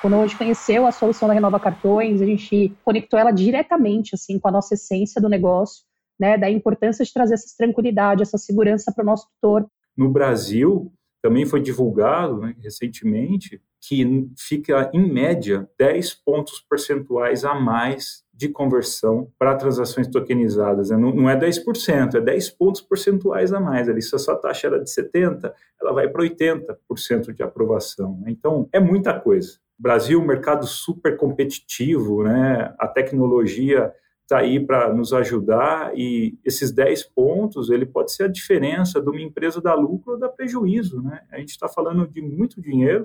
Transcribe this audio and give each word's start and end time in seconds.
Quando 0.00 0.16
a 0.16 0.26
gente 0.26 0.38
conheceu 0.38 0.86
a 0.86 0.92
solução 0.92 1.28
da 1.28 1.34
Renova 1.34 1.60
Cartões, 1.60 2.22
a 2.22 2.24
gente 2.24 2.74
conectou 2.84 3.18
ela 3.18 3.30
diretamente 3.30 4.14
assim 4.14 4.38
com 4.38 4.48
a 4.48 4.52
nossa 4.52 4.74
essência 4.74 5.20
do 5.20 5.28
negócio, 5.28 5.84
né, 6.18 6.38
da 6.38 6.50
importância 6.50 7.04
de 7.04 7.12
trazer 7.12 7.34
essa 7.34 7.54
tranquilidade, 7.56 8.22
essa 8.22 8.38
segurança 8.38 8.92
para 8.92 9.02
o 9.02 9.06
nosso 9.06 9.28
tutor. 9.34 9.66
No 9.96 10.08
Brasil, 10.08 10.92
também 11.22 11.44
foi 11.44 11.60
divulgado 11.60 12.38
né, 12.38 12.54
recentemente 12.58 13.60
que 13.80 14.28
fica, 14.38 14.90
em 14.92 15.10
média, 15.10 15.68
10 15.78 16.14
pontos 16.24 16.64
percentuais 16.68 17.44
a 17.44 17.54
mais 17.54 18.22
de 18.40 18.48
conversão 18.48 19.30
para 19.38 19.54
transações 19.54 20.08
tokenizadas. 20.08 20.88
Né? 20.88 20.96
Não, 20.96 21.14
não 21.14 21.28
é 21.28 21.38
10%, 21.38 22.14
é 22.14 22.20
10 22.22 22.50
pontos 22.52 22.80
percentuais 22.80 23.52
a 23.52 23.60
mais. 23.60 23.86
Ali, 23.86 24.00
se 24.00 24.16
a 24.16 24.18
sua 24.18 24.34
taxa 24.34 24.66
era 24.66 24.82
de 24.82 24.90
70%, 24.90 25.52
ela 25.78 25.92
vai 25.92 26.08
para 26.08 26.22
80% 26.22 27.34
de 27.34 27.42
aprovação. 27.42 28.18
Né? 28.22 28.30
Então, 28.30 28.66
é 28.72 28.80
muita 28.80 29.12
coisa. 29.20 29.58
Brasil, 29.78 30.22
mercado 30.24 30.66
super 30.66 31.18
competitivo, 31.18 32.22
né? 32.22 32.74
a 32.78 32.88
tecnologia 32.88 33.92
está 34.22 34.38
aí 34.38 34.58
para 34.58 34.90
nos 34.94 35.12
ajudar 35.12 35.92
e 35.94 36.38
esses 36.42 36.72
10 36.72 37.02
pontos, 37.10 37.68
ele 37.68 37.84
pode 37.84 38.12
ser 38.12 38.22
a 38.22 38.28
diferença 38.28 39.02
de 39.02 39.10
uma 39.10 39.20
empresa 39.20 39.60
dar 39.60 39.74
lucro 39.74 40.12
ou 40.12 40.18
dar 40.18 40.28
prejuízo, 40.28 41.02
né? 41.02 41.22
A 41.32 41.38
gente 41.38 41.50
está 41.50 41.68
falando 41.68 42.06
de 42.06 42.22
muito 42.22 42.62
dinheiro. 42.62 43.02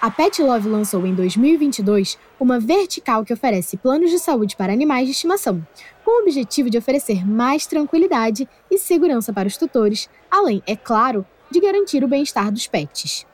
A 0.00 0.12
Pet 0.12 0.40
Love 0.40 0.68
lançou 0.68 1.04
em 1.04 1.12
2022 1.12 2.16
uma 2.38 2.60
vertical 2.60 3.24
que 3.24 3.32
oferece 3.32 3.76
planos 3.76 4.12
de 4.12 4.20
saúde 4.20 4.54
para 4.54 4.72
animais 4.72 5.06
de 5.06 5.10
estimação, 5.10 5.66
com 6.04 6.20
o 6.20 6.22
objetivo 6.22 6.70
de 6.70 6.78
oferecer 6.78 7.26
mais 7.26 7.66
tranquilidade 7.66 8.48
e 8.70 8.78
segurança 8.78 9.32
para 9.32 9.48
os 9.48 9.56
tutores, 9.56 10.08
além, 10.30 10.62
é 10.68 10.76
claro, 10.76 11.26
de 11.50 11.60
garantir 11.60 12.04
o 12.04 12.08
bem-estar 12.08 12.52
dos 12.52 12.68
pets. 12.68 13.26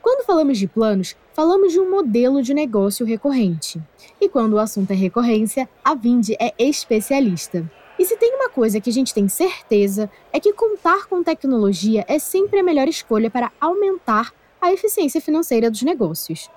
Quando 0.00 0.24
falamos 0.24 0.56
de 0.56 0.66
planos, 0.66 1.14
falamos 1.34 1.74
de 1.74 1.78
um 1.78 1.90
modelo 1.90 2.40
de 2.40 2.54
negócio 2.54 3.04
recorrente. 3.04 3.78
E 4.18 4.30
quando 4.30 4.54
o 4.54 4.58
assunto 4.58 4.90
é 4.92 4.94
recorrência, 4.94 5.68
a 5.84 5.94
Vindi 5.94 6.34
é 6.40 6.54
especialista. 6.58 7.70
E 7.98 8.04
se 8.06 8.16
tem 8.16 8.34
uma 8.34 8.48
coisa 8.48 8.80
que 8.80 8.88
a 8.88 8.92
gente 8.92 9.12
tem 9.12 9.28
certeza, 9.28 10.10
é 10.32 10.40
que 10.40 10.54
contar 10.54 11.06
com 11.06 11.22
tecnologia 11.22 12.06
é 12.08 12.18
sempre 12.18 12.60
a 12.60 12.62
melhor 12.62 12.88
escolha 12.88 13.28
para 13.28 13.52
aumentar 13.60 14.32
a 14.60 14.72
eficiência 14.72 15.20
financeira 15.20 15.70
dos 15.70 15.82
negócios. 15.82 16.50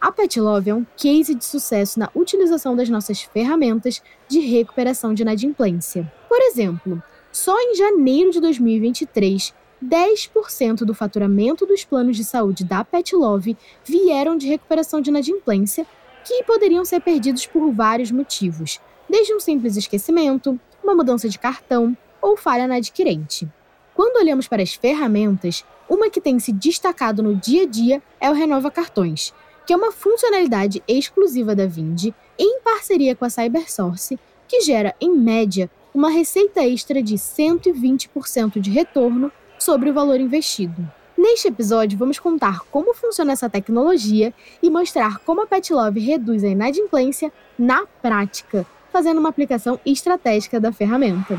A 0.00 0.12
Petlove 0.12 0.70
é 0.70 0.74
um 0.74 0.86
case 0.96 1.34
de 1.34 1.44
sucesso 1.44 1.98
na 1.98 2.10
utilização 2.14 2.76
das 2.76 2.88
nossas 2.88 3.22
ferramentas 3.22 4.02
de 4.28 4.40
recuperação 4.40 5.14
de 5.14 5.22
inadimplência. 5.22 6.10
Por 6.28 6.40
exemplo, 6.40 7.02
só 7.32 7.58
em 7.58 7.74
janeiro 7.74 8.30
de 8.30 8.40
2023, 8.40 9.54
10% 9.84 10.84
do 10.84 10.94
faturamento 10.94 11.66
dos 11.66 11.84
planos 11.84 12.16
de 12.16 12.24
saúde 12.24 12.64
da 12.64 12.84
Pet 12.84 13.14
Love 13.14 13.56
vieram 13.84 14.36
de 14.36 14.48
recuperação 14.48 15.00
de 15.00 15.10
inadimplência, 15.10 15.86
que 16.24 16.42
poderiam 16.44 16.84
ser 16.84 17.00
perdidos 17.00 17.46
por 17.46 17.70
vários 17.72 18.10
motivos, 18.10 18.80
desde 19.08 19.34
um 19.34 19.40
simples 19.40 19.76
esquecimento, 19.76 20.58
uma 20.82 20.94
mudança 20.94 21.28
de 21.28 21.38
cartão 21.38 21.96
ou 22.20 22.36
falha 22.36 22.66
na 22.66 22.76
adquirente. 22.76 23.48
Quando 23.94 24.16
olhamos 24.16 24.48
para 24.48 24.62
as 24.62 24.74
ferramentas, 24.74 25.64
uma 25.88 26.10
que 26.10 26.20
tem 26.20 26.38
se 26.38 26.52
destacado 26.52 27.22
no 27.22 27.34
dia 27.34 27.62
a 27.62 27.66
dia 27.66 28.02
é 28.20 28.30
o 28.30 28.34
Renova 28.34 28.70
Cartões, 28.70 29.32
que 29.66 29.72
é 29.72 29.76
uma 29.76 29.92
funcionalidade 29.92 30.82
exclusiva 30.86 31.54
da 31.54 31.66
Vind, 31.66 32.12
em 32.38 32.60
parceria 32.60 33.14
com 33.14 33.24
a 33.24 33.30
CyberSource, 33.30 34.18
que 34.48 34.60
gera, 34.60 34.94
em 35.00 35.10
média, 35.10 35.70
uma 35.94 36.10
receita 36.10 36.62
extra 36.62 37.02
de 37.02 37.14
120% 37.14 38.60
de 38.60 38.70
retorno 38.70 39.30
sobre 39.58 39.90
o 39.90 39.94
valor 39.94 40.20
investido. 40.20 40.90
Neste 41.16 41.48
episódio, 41.48 41.96
vamos 41.96 42.18
contar 42.18 42.60
como 42.70 42.92
funciona 42.92 43.32
essa 43.32 43.48
tecnologia 43.48 44.34
e 44.62 44.68
mostrar 44.68 45.18
como 45.20 45.42
a 45.42 45.46
Pet 45.46 45.72
Love 45.72 46.00
reduz 46.00 46.42
a 46.42 46.48
inadimplência 46.48 47.32
na 47.58 47.86
prática, 48.02 48.66
fazendo 48.92 49.18
uma 49.18 49.28
aplicação 49.28 49.78
estratégica 49.86 50.58
da 50.58 50.72
ferramenta. 50.72 51.38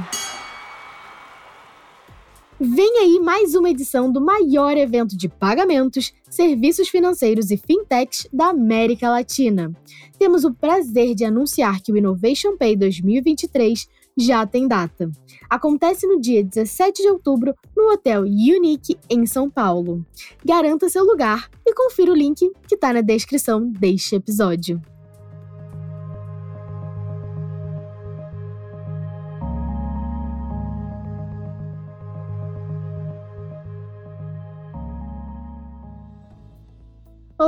Vem 2.67 2.97
aí 2.97 3.19
mais 3.19 3.53
uma 3.53 3.69
edição 3.69 4.11
do 4.11 4.19
maior 4.19 4.75
evento 4.75 5.15
de 5.15 5.29
pagamentos, 5.29 6.11
serviços 6.27 6.89
financeiros 6.89 7.51
e 7.51 7.57
fintechs 7.57 8.27
da 8.33 8.47
América 8.47 9.07
Latina. 9.07 9.71
Temos 10.17 10.43
o 10.43 10.51
prazer 10.51 11.13
de 11.13 11.23
anunciar 11.23 11.79
que 11.79 11.91
o 11.91 11.97
Innovation 11.97 12.57
Pay 12.57 12.75
2023 12.75 13.87
já 14.17 14.47
tem 14.47 14.67
data. 14.67 15.11
Acontece 15.47 16.07
no 16.07 16.19
dia 16.19 16.43
17 16.43 17.03
de 17.03 17.09
outubro 17.09 17.53
no 17.77 17.91
Hotel 17.93 18.21
Unique, 18.23 18.97
em 19.07 19.27
São 19.27 19.47
Paulo. 19.47 20.03
Garanta 20.43 20.89
seu 20.89 21.03
lugar 21.03 21.47
e 21.63 21.71
confira 21.71 22.11
o 22.11 22.15
link 22.15 22.51
que 22.67 22.73
está 22.73 22.91
na 22.91 23.01
descrição 23.01 23.61
deste 23.69 24.15
episódio. 24.15 24.81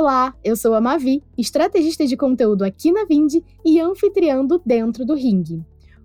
Olá, 0.00 0.32
eu 0.44 0.54
sou 0.54 0.74
a 0.74 0.80
Mavi, 0.80 1.24
estrategista 1.36 2.06
de 2.06 2.16
conteúdo 2.16 2.62
aqui 2.62 2.92
na 2.92 3.04
Vind 3.04 3.42
e 3.64 3.80
anfitriã 3.80 4.46
do 4.46 4.62
Dentro 4.64 5.04
do 5.04 5.12
Ring. 5.12 5.42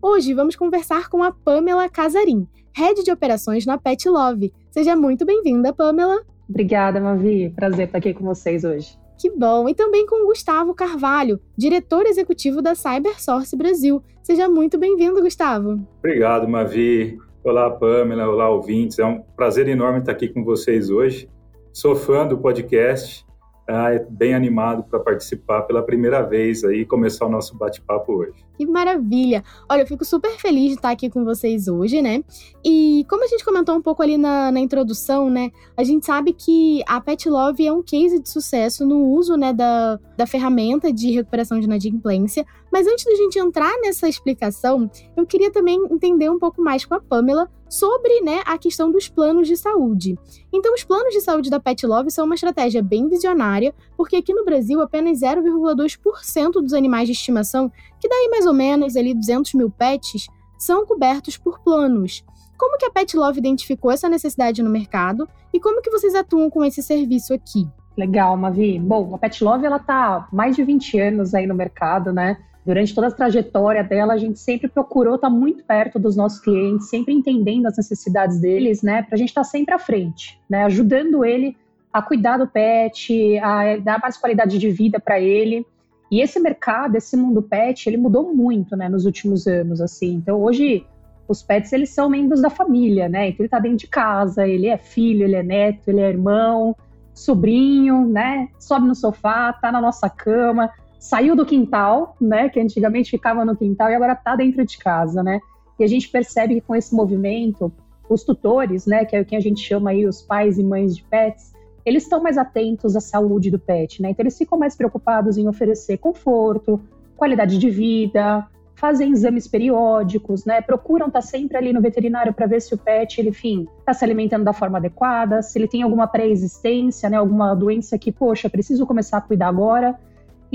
Hoje 0.02 0.34
vamos 0.34 0.56
conversar 0.56 1.10
com 1.10 1.22
a 1.22 1.32
Pamela 1.32 1.88
Casarim, 1.88 2.48
Head 2.76 3.04
de 3.04 3.12
Operações 3.12 3.68
na 3.68 3.78
Pet 3.78 4.10
Love. 4.10 4.52
Seja 4.72 4.96
muito 4.96 5.28
bem-vinda, 5.28 5.72
Pamela. 5.72 6.24
Obrigada, 6.50 7.00
Mavi. 7.00 7.54
Prazer 7.56 7.86
estar 7.86 8.00
aqui 8.00 8.16
com 8.16 8.26
vocês 8.26 8.64
hoje. 8.64 8.98
Que 9.16 9.30
bom! 9.30 9.70
E 9.70 9.76
também 9.76 10.08
com 10.08 10.26
Gustavo 10.26 10.74
Carvalho, 10.74 11.40
diretor 11.56 12.08
executivo 12.08 12.64
da 12.64 12.74
CyberSource 12.74 13.56
Brasil. 13.56 14.02
Seja 14.24 14.50
muito 14.50 14.76
bem-vindo, 14.76 15.22
Gustavo. 15.22 15.88
Obrigado, 16.00 16.48
Mavi. 16.48 17.20
Olá, 17.44 17.70
Pamela. 17.70 18.28
Olá, 18.28 18.50
ouvintes. 18.50 18.98
É 18.98 19.06
um 19.06 19.22
prazer 19.36 19.68
enorme 19.68 20.00
estar 20.00 20.14
aqui 20.14 20.30
com 20.30 20.44
vocês 20.44 20.90
hoje. 20.90 21.30
Sou 21.72 21.96
fã 21.96 22.26
do 22.26 22.40
podcast 22.40 23.24
ah, 23.68 23.94
é 23.94 24.00
bem 24.00 24.34
animado 24.34 24.84
para 24.84 25.00
participar 25.00 25.62
pela 25.62 25.82
primeira 25.82 26.22
vez 26.22 26.64
aí 26.64 26.86
começar 26.86 27.26
o 27.26 27.30
nosso 27.30 27.56
bate-papo 27.56 28.12
hoje. 28.12 28.34
Que 28.58 28.66
maravilha! 28.66 29.44
Olha, 29.70 29.82
eu 29.82 29.88
fico 29.88 30.04
super 30.04 30.32
feliz 30.32 30.70
de 30.70 30.74
estar 30.76 30.92
aqui 30.92 31.10
com 31.10 31.24
vocês 31.24 31.68
hoje, 31.68 32.02
né? 32.02 32.24
E 32.64 33.06
como 33.10 33.24
a 33.24 33.28
gente 33.28 33.44
comentou 33.44 33.76
um 33.76 33.82
pouco 33.82 34.04
ali 34.04 34.18
na, 34.18 34.52
na 34.52 34.60
introdução, 34.60 35.30
né? 35.30 35.50
A 35.78 35.84
gente 35.84 36.06
sabe 36.06 36.34
que 36.34 36.84
a 36.88 37.00
Pet 37.00 37.28
Love 37.30 37.66
é 37.66 37.72
um 37.72 37.82
case 37.82 38.20
de 38.20 38.30
sucesso 38.30 38.86
no 38.86 39.00
uso, 39.06 39.36
né, 39.36 39.54
da, 39.54 40.00
da 40.18 40.28
ferramenta 40.28 40.92
de 40.92 41.12
recuperação 41.12 41.60
de 41.60 41.66
inadimplência. 41.66 42.46
Mas 42.74 42.88
antes 42.88 43.06
da 43.06 43.14
gente 43.14 43.38
entrar 43.38 43.72
nessa 43.84 44.10
explicação, 44.10 44.90
eu 45.16 45.28
queria 45.28 45.52
também 45.52 45.80
entender 45.92 46.28
um 46.28 46.40
pouco 46.40 46.60
mais 46.60 46.84
com 46.84 46.96
a 46.96 47.00
Pamela 47.00 47.48
sobre 47.70 48.22
né, 48.22 48.42
a 48.48 48.58
questão 48.58 48.92
dos 48.92 49.08
planos 49.08 49.48
de 49.48 49.56
saúde. 49.56 50.18
Então, 50.52 50.74
os 50.74 50.84
planos 50.84 51.14
de 51.14 51.22
saúde 51.22 51.52
da 51.52 51.60
Pet 51.60 51.86
Love 51.86 52.10
são 52.10 52.26
uma 52.26 52.34
estratégia 52.34 52.82
bem 52.82 53.08
visionária, 53.08 53.76
porque 53.96 54.16
aqui 54.16 54.34
no 54.34 54.44
Brasil 54.44 54.82
apenas 54.82 55.20
0,2% 55.20 56.54
dos 56.54 56.74
animais 56.74 57.08
de 57.08 57.12
estimação, 57.12 57.72
que 58.02 58.10
daí 58.10 58.28
mais 58.32 58.48
ou 58.48 58.54
menos 58.54 58.96
ali 58.96 59.14
200 59.14 59.54
mil 59.54 59.70
pets, 59.70 60.26
são 60.58 60.84
cobertos 60.84 61.38
por 61.38 61.60
planos. 61.60 62.26
Como 62.58 62.80
que 62.80 62.86
a 62.86 62.92
Pet 62.92 63.16
Love 63.16 63.38
identificou 63.38 63.92
essa 63.92 64.10
necessidade 64.10 64.64
no 64.64 64.70
mercado 64.72 65.30
e 65.54 65.60
como 65.60 65.80
que 65.80 65.92
vocês 65.92 66.16
atuam 66.16 66.50
com 66.50 66.66
esse 66.66 66.82
serviço 66.82 67.36
aqui? 67.36 67.68
Legal, 67.96 68.36
Mavi. 68.36 68.80
Bom, 68.80 69.14
a 69.14 69.20
Pet 69.20 69.44
Love 69.44 69.64
ela 69.64 69.78
tá 69.78 70.28
mais 70.34 70.56
de 70.56 70.64
20 70.64 71.00
anos 71.00 71.36
aí 71.36 71.46
no 71.46 71.54
mercado, 71.54 72.12
né? 72.12 72.40
Durante 72.66 72.96
toda 72.96 73.08
a 73.08 73.12
trajetória 73.12 73.84
dela, 73.84 74.14
a 74.14 74.18
gente 74.18 74.40
sempre 74.40 74.70
procurou 74.70 75.16
estar 75.16 75.30
muito 75.30 75.64
perto 75.66 76.00
dos 76.00 76.16
nossos 76.16 76.40
clientes, 76.40 76.90
sempre 76.90 77.14
entendendo 77.14 77.66
as 77.66 77.76
necessidades 77.76 78.40
deles, 78.40 78.82
né? 78.82 79.04
Para 79.04 79.16
a 79.16 79.18
gente 79.18 79.30
estar 79.30 79.44
sempre 79.44 79.74
à 79.74 79.80
frente, 79.80 80.40
né? 80.50 80.64
Ajudando 80.64 81.26
ele 81.26 81.58
a 81.92 82.02
cuidar 82.02 82.38
do 82.38 82.48
pet, 82.48 83.38
a 83.40 83.78
dar 83.78 84.00
mais 84.00 84.18
qualidade 84.18 84.58
de 84.58 84.70
vida 84.72 84.98
para 85.00 85.20
ele. 85.20 85.66
E 86.10 86.22
esse 86.22 86.40
mercado, 86.40 86.96
esse 86.96 87.18
mundo 87.18 87.42
pet, 87.42 87.88
ele 87.88 87.98
mudou 87.98 88.34
muito, 88.34 88.76
né, 88.76 88.88
nos 88.88 89.06
últimos 89.06 89.46
anos, 89.46 89.82
assim. 89.82 90.14
Então, 90.14 90.42
hoje, 90.42 90.86
os 91.28 91.44
pets, 91.44 91.74
eles 91.74 91.90
são 91.90 92.10
membros 92.10 92.42
da 92.42 92.50
família, 92.50 93.10
né? 93.10 93.28
Então, 93.28 93.38
ele 93.40 93.48
está 93.48 93.60
dentro 93.60 93.78
de 93.78 93.88
casa, 93.88 94.48
ele 94.48 94.68
é 94.68 94.78
filho, 94.78 95.24
ele 95.24 95.36
é 95.36 95.44
neto, 95.44 95.90
ele 95.90 96.02
é 96.02 96.10
irmão, 96.10 96.76
sobrinho, 97.14 98.08
né? 98.08 98.48
Sobe 98.60 98.88
no 98.88 98.96
sofá, 98.96 99.54
tá 99.54 99.72
na 99.72 99.82
nossa 99.82 100.10
cama 100.10 100.72
saiu 101.04 101.36
do 101.36 101.46
quintal, 101.46 102.16
né, 102.20 102.48
que 102.48 102.58
antigamente 102.58 103.12
ficava 103.12 103.44
no 103.44 103.58
quintal 103.58 103.90
e 103.90 103.96
agora 103.96 104.14
está 104.14 104.38
dentro 104.38 104.66
de 104.66 104.78
casa, 104.78 105.22
né? 105.22 105.42
E 105.78 105.84
a 105.84 105.88
gente 105.88 106.08
percebe 106.08 106.56
que 106.56 106.62
com 106.62 106.74
esse 106.74 106.96
movimento, 106.96 107.70
os 108.10 108.24
tutores, 108.24 108.86
né, 108.86 109.04
que 109.04 109.14
é 109.14 109.20
o 109.20 109.26
que 109.26 109.36
a 109.36 109.40
gente 109.42 109.60
chama 109.60 109.90
aí 109.90 110.08
os 110.08 110.22
pais 110.22 110.58
e 110.58 110.64
mães 110.64 110.96
de 110.96 111.04
pets, 111.04 111.52
eles 111.86 112.04
estão 112.04 112.24
mais 112.24 112.38
atentos 112.38 112.96
à 112.96 113.02
saúde 113.02 113.52
do 113.52 113.60
pet, 113.60 114.02
né? 114.02 114.12
Então 114.12 114.24
eles 114.24 114.38
ficam 114.38 114.58
mais 114.58 114.78
preocupados 114.78 115.38
em 115.38 115.46
oferecer 115.46 115.98
conforto, 115.98 116.80
qualidade 117.18 117.58
de 117.58 117.70
vida, 117.70 118.48
fazem 118.74 119.12
exames 119.12 119.46
periódicos, 119.46 120.46
né? 120.46 120.62
Procuram 120.62 121.08
estar 121.08 121.20
tá 121.20 121.28
sempre 121.28 121.58
ali 121.58 121.74
no 121.74 121.82
veterinário 121.82 122.34
para 122.34 122.46
ver 122.46 122.62
se 122.62 122.74
o 122.74 122.78
pet, 122.78 123.20
ele, 123.20 123.32
enfim, 123.32 123.68
está 123.80 123.94
se 123.94 124.06
alimentando 124.06 124.46
da 124.46 124.54
forma 124.54 124.78
adequada, 124.78 125.42
se 125.42 125.60
ele 125.60 125.68
tem 125.68 125.82
alguma 125.82 126.08
pré-existência, 126.08 127.10
né? 127.10 127.18
Alguma 127.18 127.54
doença 127.54 127.98
que, 127.98 128.10
poxa, 128.10 128.50
preciso 128.50 128.88
começar 128.88 129.18
a 129.18 129.22
cuidar 129.22 129.50
agora. 129.50 130.00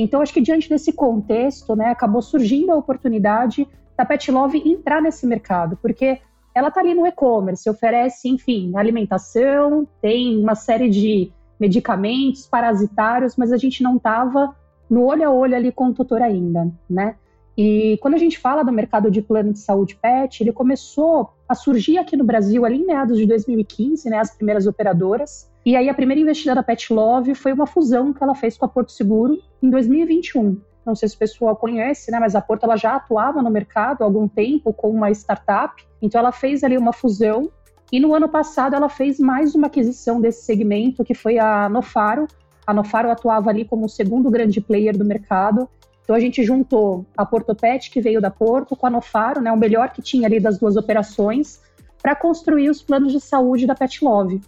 Então, 0.00 0.22
acho 0.22 0.32
que 0.32 0.40
diante 0.40 0.68
desse 0.68 0.92
contexto, 0.92 1.74
né, 1.74 1.86
acabou 1.86 2.22
surgindo 2.22 2.70
a 2.70 2.76
oportunidade 2.76 3.66
da 3.96 4.04
Pet 4.04 4.30
Love 4.30 4.62
entrar 4.64 5.02
nesse 5.02 5.26
mercado, 5.26 5.76
porque 5.82 6.20
ela 6.54 6.68
está 6.68 6.80
ali 6.80 6.94
no 6.94 7.04
e-commerce, 7.04 7.68
oferece, 7.68 8.28
enfim, 8.28 8.72
alimentação, 8.76 9.86
tem 10.00 10.38
uma 10.38 10.54
série 10.54 10.88
de 10.88 11.32
medicamentos 11.58 12.46
parasitários, 12.46 13.34
mas 13.36 13.50
a 13.52 13.56
gente 13.56 13.82
não 13.82 13.96
estava 13.96 14.54
no 14.88 15.04
olho 15.04 15.26
a 15.26 15.32
olho 15.32 15.56
ali 15.56 15.72
com 15.72 15.88
o 15.88 15.92
tutor 15.92 16.22
ainda, 16.22 16.70
né? 16.88 17.16
E 17.56 17.98
quando 18.00 18.14
a 18.14 18.18
gente 18.18 18.38
fala 18.38 18.62
do 18.62 18.70
mercado 18.70 19.10
de 19.10 19.20
plano 19.20 19.52
de 19.52 19.58
saúde 19.58 19.96
pet, 19.96 20.40
ele 20.40 20.52
começou 20.52 21.32
a 21.48 21.54
surgir 21.54 21.98
aqui 21.98 22.16
no 22.16 22.24
Brasil 22.24 22.64
ali 22.64 22.76
em 22.76 22.86
meados 22.86 23.16
de 23.16 23.26
2015, 23.26 24.08
né, 24.10 24.18
as 24.18 24.34
primeiras 24.34 24.66
operadoras. 24.66 25.50
E 25.64 25.74
aí 25.74 25.88
a 25.88 25.94
primeira 25.94 26.20
investida 26.20 26.54
da 26.54 26.62
Pet 26.62 26.92
Love 26.92 27.34
foi 27.34 27.52
uma 27.52 27.66
fusão 27.66 28.12
que 28.12 28.22
ela 28.22 28.34
fez 28.34 28.58
com 28.58 28.66
a 28.66 28.68
Porto 28.68 28.92
Seguro 28.92 29.38
em 29.62 29.70
2021. 29.70 30.60
Não 30.84 30.94
sei 30.94 31.08
se 31.08 31.16
o 31.16 31.18
pessoal 31.18 31.56
conhece, 31.56 32.10
né, 32.10 32.18
mas 32.20 32.34
a 32.34 32.40
Porto 32.40 32.64
ela 32.64 32.76
já 32.76 32.96
atuava 32.96 33.42
no 33.42 33.50
mercado 33.50 34.02
há 34.02 34.04
algum 34.04 34.28
tempo 34.28 34.72
com 34.72 34.90
uma 34.90 35.10
startup. 35.10 35.82
Então 36.00 36.18
ela 36.18 36.32
fez 36.32 36.62
ali 36.62 36.76
uma 36.76 36.92
fusão 36.92 37.50
e 37.90 37.98
no 37.98 38.14
ano 38.14 38.28
passado 38.28 38.76
ela 38.76 38.88
fez 38.88 39.18
mais 39.18 39.54
uma 39.54 39.68
aquisição 39.68 40.20
desse 40.20 40.44
segmento, 40.44 41.04
que 41.04 41.14
foi 41.14 41.38
a 41.38 41.68
Nofaro. 41.68 42.26
A 42.66 42.74
Nofaro 42.74 43.10
atuava 43.10 43.48
ali 43.48 43.64
como 43.64 43.86
o 43.86 43.88
segundo 43.88 44.30
grande 44.30 44.60
player 44.60 44.96
do 44.96 45.04
mercado 45.04 45.68
então 46.08 46.16
a 46.16 46.20
gente 46.20 46.42
juntou 46.42 47.04
a 47.14 47.26
Portopet, 47.26 47.90
que 47.90 48.00
veio 48.00 48.18
da 48.18 48.30
Porto, 48.30 48.74
com 48.74 48.86
a 48.86 48.90
Nofaro, 48.90 49.42
né, 49.42 49.52
o 49.52 49.58
melhor 49.58 49.90
que 49.90 50.00
tinha 50.00 50.26
ali 50.26 50.40
das 50.40 50.56
duas 50.56 50.74
operações, 50.74 51.60
para 52.00 52.16
construir 52.16 52.70
os 52.70 52.80
planos 52.80 53.12
de 53.12 53.20
saúde 53.20 53.66
da 53.66 53.74
Pet 53.74 54.02
Love. 54.02 54.40